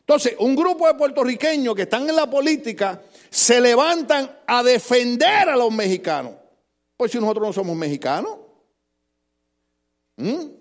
Entonces, 0.00 0.36
un 0.38 0.54
grupo 0.54 0.86
de 0.86 0.94
puertorriqueños 0.94 1.74
que 1.74 1.82
están 1.82 2.08
en 2.08 2.14
la 2.14 2.30
política 2.30 3.02
se 3.30 3.60
levantan 3.60 4.30
a 4.46 4.62
defender 4.62 5.48
a 5.48 5.56
los 5.56 5.72
mexicanos. 5.72 6.34
Pues 6.96 7.10
si 7.10 7.18
nosotros 7.18 7.48
no 7.48 7.52
somos 7.52 7.76
mexicanos. 7.76 8.38
¿Mm? 10.16 10.55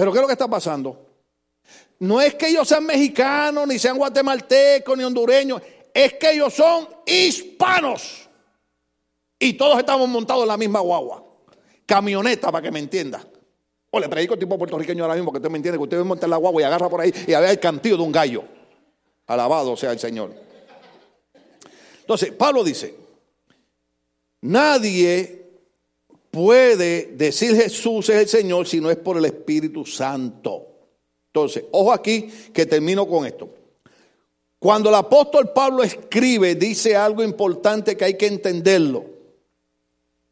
Pero 0.00 0.12
¿qué 0.12 0.16
es 0.16 0.22
lo 0.22 0.28
que 0.28 0.32
está 0.32 0.48
pasando? 0.48 0.96
No 1.98 2.22
es 2.22 2.34
que 2.34 2.48
ellos 2.48 2.66
sean 2.66 2.86
mexicanos, 2.86 3.68
ni 3.68 3.78
sean 3.78 3.98
guatemaltecos, 3.98 4.96
ni 4.96 5.04
hondureños. 5.04 5.60
Es 5.92 6.14
que 6.14 6.32
ellos 6.32 6.54
son 6.54 6.88
hispanos. 7.04 8.26
Y 9.38 9.52
todos 9.52 9.78
estamos 9.78 10.08
montados 10.08 10.44
en 10.44 10.48
la 10.48 10.56
misma 10.56 10.80
guagua. 10.80 11.22
Camioneta, 11.84 12.50
para 12.50 12.62
que 12.62 12.70
me 12.70 12.78
entienda. 12.78 13.22
O 13.90 14.00
le 14.00 14.08
predico 14.08 14.38
tipo 14.38 14.56
puertorriqueño 14.56 15.04
ahora 15.04 15.16
mismo, 15.16 15.32
que 15.32 15.36
usted 15.36 15.50
me 15.50 15.58
entiende, 15.58 15.76
que 15.76 15.84
usted 15.84 16.02
monta 16.02 16.24
en 16.24 16.30
la 16.30 16.38
guagua 16.38 16.62
y 16.62 16.64
agarra 16.64 16.88
por 16.88 17.02
ahí 17.02 17.12
y 17.26 17.32
ve 17.32 17.50
el 17.50 17.60
cantillo 17.60 17.98
de 17.98 18.02
un 18.02 18.12
gallo. 18.12 18.42
Alabado 19.26 19.76
sea 19.76 19.92
el 19.92 19.98
Señor. 19.98 20.32
Entonces, 22.00 22.32
Pablo 22.32 22.64
dice, 22.64 22.94
nadie 24.40 25.49
puede 26.30 27.12
decir 27.16 27.56
Jesús 27.56 28.08
es 28.08 28.16
el 28.16 28.28
Señor 28.28 28.66
si 28.66 28.80
no 28.80 28.90
es 28.90 28.96
por 28.96 29.16
el 29.16 29.24
Espíritu 29.24 29.84
Santo. 29.84 30.66
Entonces, 31.26 31.64
ojo 31.72 31.92
aquí 31.92 32.28
que 32.52 32.66
termino 32.66 33.06
con 33.06 33.26
esto. 33.26 33.54
Cuando 34.58 34.90
el 34.90 34.94
apóstol 34.94 35.52
Pablo 35.54 35.82
escribe, 35.82 36.54
dice 36.54 36.94
algo 36.94 37.22
importante 37.22 37.96
que 37.96 38.04
hay 38.04 38.16
que 38.16 38.26
entenderlo. 38.26 39.06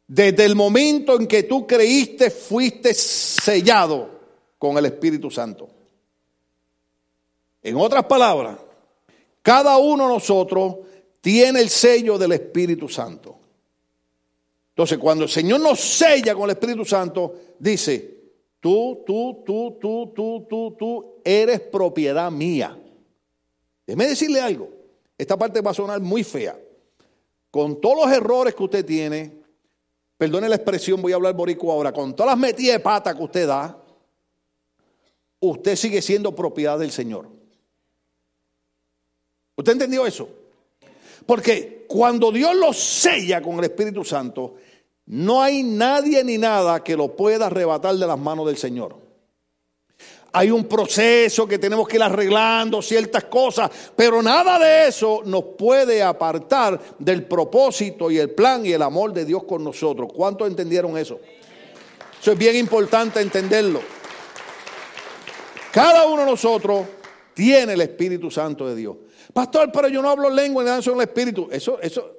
Desde 0.07 0.45
el 0.45 0.55
momento 0.55 1.19
en 1.19 1.27
que 1.27 1.43
tú 1.43 1.65
creíste, 1.65 2.29
fuiste 2.29 2.93
sellado 2.93 4.19
con 4.57 4.77
el 4.77 4.85
Espíritu 4.85 5.31
Santo. 5.31 5.69
En 7.61 7.75
otras 7.75 8.05
palabras, 8.05 8.57
cada 9.41 9.77
uno 9.77 10.07
de 10.07 10.13
nosotros 10.13 10.75
tiene 11.21 11.61
el 11.61 11.69
sello 11.69 12.17
del 12.17 12.33
Espíritu 12.33 12.87
Santo. 12.87 13.38
Entonces, 14.79 14.97
cuando 14.97 15.25
el 15.25 15.29
Señor 15.29 15.59
nos 15.59 15.77
sella 15.77 16.33
con 16.33 16.45
el 16.45 16.51
Espíritu 16.51 16.85
Santo, 16.85 17.35
dice, 17.59 18.31
tú, 18.61 19.03
tú, 19.05 19.43
tú, 19.45 19.77
tú, 19.77 20.13
tú, 20.15 20.47
tú, 20.49 20.75
tú, 20.79 21.15
eres 21.21 21.59
propiedad 21.59 22.31
mía. 22.31 22.79
Déjeme 23.85 24.07
decirle 24.07 24.39
algo. 24.39 24.69
Esta 25.17 25.35
parte 25.35 25.59
va 25.59 25.71
a 25.71 25.73
sonar 25.73 25.99
muy 25.99 26.23
fea. 26.23 26.57
Con 27.51 27.81
todos 27.81 28.05
los 28.05 28.15
errores 28.15 28.55
que 28.55 28.63
usted 28.63 28.85
tiene, 28.85 29.33
perdone 30.17 30.47
la 30.47 30.55
expresión, 30.55 31.01
voy 31.01 31.11
a 31.11 31.15
hablar 31.15 31.33
borico 31.33 31.69
ahora, 31.73 31.91
con 31.91 32.15
todas 32.15 32.31
las 32.31 32.39
metidas 32.39 32.77
de 32.77 32.79
pata 32.79 33.13
que 33.13 33.23
usted 33.23 33.47
da, 33.49 33.83
usted 35.41 35.75
sigue 35.75 36.01
siendo 36.01 36.33
propiedad 36.33 36.79
del 36.79 36.91
Señor. 36.91 37.27
¿Usted 39.57 39.73
entendió 39.73 40.07
eso? 40.07 40.29
Porque 41.25 41.85
cuando 41.89 42.31
Dios 42.31 42.55
lo 42.55 42.71
sella 42.71 43.41
con 43.41 43.59
el 43.59 43.65
Espíritu 43.65 44.05
Santo, 44.05 44.55
no 45.09 45.41
hay 45.41 45.63
nadie 45.63 46.23
ni 46.23 46.37
nada 46.37 46.83
que 46.83 46.95
lo 46.95 47.15
pueda 47.15 47.47
arrebatar 47.47 47.95
de 47.95 48.07
las 48.07 48.17
manos 48.17 48.45
del 48.47 48.57
Señor 48.57 49.09
hay 50.31 50.51
un 50.51 50.65
proceso 50.65 51.47
que 51.47 51.57
tenemos 51.57 51.87
que 51.87 51.97
ir 51.97 52.03
arreglando 52.03 52.81
ciertas 52.81 53.25
cosas, 53.25 53.69
pero 53.95 54.21
nada 54.21 54.59
de 54.59 54.87
eso 54.87 55.21
nos 55.25 55.43
puede 55.57 56.03
apartar 56.03 56.79
del 56.99 57.23
propósito 57.23 58.11
y 58.11 58.19
el 58.19 58.31
plan 58.31 58.65
y 58.65 58.71
el 58.71 58.81
amor 58.81 59.13
de 59.13 59.25
Dios 59.25 59.43
con 59.43 59.63
nosotros. 59.63 60.09
¿Cuántos 60.13 60.47
entendieron 60.47 60.97
eso? 60.97 61.19
Eso 62.21 62.31
es 62.31 62.37
bien 62.37 62.55
importante 62.55 63.21
entenderlo. 63.21 63.81
Cada 65.71 66.05
uno 66.05 66.21
de 66.21 66.31
nosotros 66.31 66.85
tiene 67.33 67.73
el 67.73 67.81
Espíritu 67.81 68.29
Santo 68.29 68.67
de 68.67 68.75
Dios. 68.75 68.97
Pastor, 69.33 69.71
pero 69.71 69.87
yo 69.87 70.01
no 70.01 70.09
hablo 70.09 70.29
lengua 70.29 70.63
ni 70.63 70.69
nada 70.69 70.81
en 70.83 70.93
el 70.93 71.01
Espíritu. 71.01 71.47
Eso, 71.51 71.79
eso, 71.81 72.18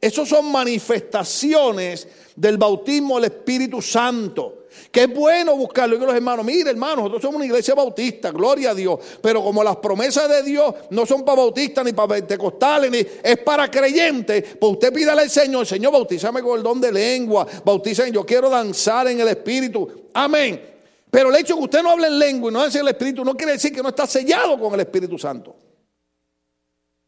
eso 0.00 0.24
son 0.24 0.50
manifestaciones 0.52 2.06
del 2.36 2.56
bautismo 2.56 3.16
del 3.16 3.32
Espíritu 3.32 3.82
Santo. 3.82 4.54
Que 4.92 5.02
es 5.02 5.14
bueno 5.14 5.56
buscarlo. 5.56 5.96
Y 5.96 5.98
los 5.98 6.14
hermanos, 6.14 6.44
mire 6.44 6.70
hermanos, 6.70 6.98
nosotros 6.98 7.22
somos 7.22 7.36
una 7.36 7.46
iglesia 7.46 7.74
bautista, 7.74 8.30
gloria 8.30 8.70
a 8.70 8.74
Dios. 8.74 9.00
Pero 9.20 9.42
como 9.42 9.64
las 9.64 9.76
promesas 9.76 10.28
de 10.28 10.42
Dios 10.44 10.72
no 10.90 11.04
son 11.04 11.24
para 11.24 11.38
bautistas 11.38 11.84
ni 11.84 11.92
para 11.92 12.14
pentecostales, 12.14 12.90
ni 12.90 12.98
es 12.98 13.38
para 13.38 13.68
creyentes, 13.70 14.56
pues 14.58 14.72
usted 14.72 14.92
pídale 14.92 15.22
al 15.22 15.30
Señor, 15.30 15.66
Señor, 15.66 15.92
bautízame 15.92 16.42
con 16.42 16.56
el 16.58 16.62
don 16.62 16.80
de 16.80 16.92
lengua, 16.92 17.46
bautízame, 17.64 18.12
yo 18.12 18.24
quiero 18.24 18.48
danzar 18.48 19.08
en 19.08 19.20
el 19.20 19.28
Espíritu. 19.28 20.08
Amén. 20.14 20.62
Pero 21.10 21.30
el 21.30 21.36
hecho 21.36 21.54
de 21.54 21.60
que 21.60 21.64
usted 21.64 21.82
no 21.82 21.90
hable 21.90 22.06
en 22.06 22.18
lengua 22.18 22.50
y 22.50 22.54
no 22.54 22.60
hable 22.60 22.72
en 22.72 22.80
el 22.80 22.88
Espíritu 22.88 23.24
no 23.24 23.34
quiere 23.34 23.52
decir 23.52 23.72
que 23.72 23.82
no 23.82 23.88
está 23.88 24.06
sellado 24.06 24.58
con 24.60 24.74
el 24.74 24.80
Espíritu 24.80 25.18
Santo. 25.18 25.56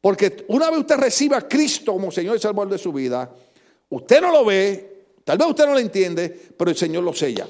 Porque 0.01 0.45
una 0.49 0.71
vez 0.71 0.81
usted 0.81 0.97
reciba 0.97 1.39
a 1.39 1.49
Cristo 1.49 1.93
como 1.93 2.11
Señor 2.11 2.37
y 2.37 2.41
Salvador 2.41 2.73
de 2.73 2.79
su 2.79 2.93
vida, 2.93 3.31
usted 3.91 4.21
no 4.21 4.33
lo 4.33 4.45
ve, 4.45 5.05
tal 5.25 5.37
vez 5.37 5.49
usted 5.49 5.67
no 5.67 5.75
lo 5.75 5.79
entiende, 5.79 6.29
pero 6.57 6.71
el 6.71 6.77
Señor 6.77 7.05
lo 7.05 7.13
sella. 7.13 7.47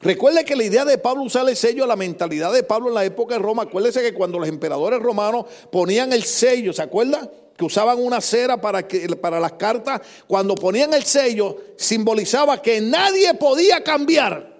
Recuerde 0.00 0.44
que 0.44 0.56
la 0.56 0.64
idea 0.64 0.84
de 0.84 0.98
Pablo 0.98 1.24
usar 1.24 1.48
el 1.48 1.56
sello, 1.56 1.86
la 1.86 1.96
mentalidad 1.96 2.52
de 2.52 2.62
Pablo 2.62 2.88
en 2.88 2.94
la 2.94 3.04
época 3.04 3.34
de 3.34 3.40
Roma, 3.40 3.64
acuérdese 3.64 4.00
que 4.00 4.14
cuando 4.14 4.38
los 4.38 4.48
emperadores 4.48 5.00
romanos 5.00 5.46
ponían 5.70 6.12
el 6.12 6.22
sello, 6.22 6.72
¿se 6.72 6.82
acuerda? 6.82 7.28
Que 7.56 7.64
usaban 7.64 7.98
una 7.98 8.20
cera 8.20 8.60
para, 8.60 8.86
que, 8.86 9.08
para 9.16 9.40
las 9.40 9.54
cartas, 9.54 10.00
cuando 10.26 10.54
ponían 10.54 10.94
el 10.94 11.02
sello 11.02 11.56
simbolizaba 11.76 12.62
que 12.62 12.80
nadie 12.80 13.34
podía 13.34 13.82
cambiar 13.82 14.56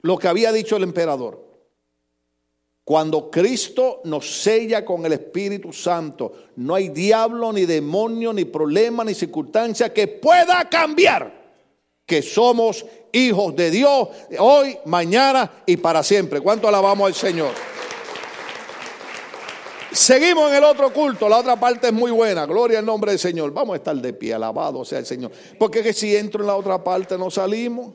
lo 0.00 0.18
que 0.18 0.28
había 0.28 0.50
dicho 0.50 0.76
el 0.76 0.84
emperador. 0.84 1.44
Cuando 2.84 3.30
Cristo 3.30 4.02
nos 4.04 4.42
sella 4.42 4.84
con 4.84 5.06
el 5.06 5.14
Espíritu 5.14 5.72
Santo, 5.72 6.32
no 6.56 6.74
hay 6.74 6.90
diablo, 6.90 7.50
ni 7.50 7.64
demonio, 7.64 8.32
ni 8.32 8.44
problema, 8.44 9.02
ni 9.04 9.14
circunstancia 9.14 9.92
que 9.92 10.06
pueda 10.06 10.68
cambiar 10.68 11.44
que 12.04 12.20
somos 12.20 12.84
hijos 13.12 13.56
de 13.56 13.70
Dios 13.70 14.08
hoy, 14.38 14.76
mañana 14.84 15.50
y 15.64 15.78
para 15.78 16.02
siempre. 16.02 16.42
¿Cuánto 16.42 16.68
alabamos 16.68 17.06
al 17.06 17.14
Señor? 17.14 17.52
Seguimos 19.90 20.50
en 20.50 20.56
el 20.56 20.64
otro 20.64 20.92
culto, 20.92 21.28
la 21.28 21.38
otra 21.38 21.58
parte 21.58 21.86
es 21.86 21.92
muy 21.92 22.10
buena, 22.10 22.44
gloria 22.44 22.80
al 22.80 22.84
nombre 22.84 23.12
del 23.12 23.18
Señor. 23.18 23.52
Vamos 23.52 23.74
a 23.74 23.76
estar 23.76 23.96
de 23.96 24.12
pie, 24.12 24.34
alabado 24.34 24.84
sea 24.84 24.98
el 24.98 25.06
Señor. 25.06 25.30
Porque 25.58 25.82
que 25.82 25.94
si 25.94 26.14
entro 26.14 26.42
en 26.42 26.48
la 26.48 26.56
otra 26.56 26.82
parte 26.84 27.16
no 27.16 27.30
salimos. 27.30 27.94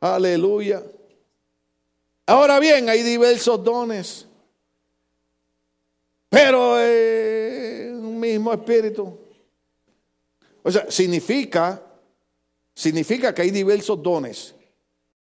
Aleluya. 0.00 0.82
Ahora 2.32 2.58
bien, 2.58 2.88
hay 2.88 3.02
diversos 3.02 3.62
dones, 3.62 4.26
pero 6.30 6.76
un 6.76 8.18
mismo 8.18 8.50
espíritu. 8.54 9.18
O 10.62 10.72
sea, 10.72 10.90
significa, 10.90 11.82
significa 12.74 13.34
que 13.34 13.42
hay 13.42 13.50
diversos 13.50 14.02
dones. 14.02 14.54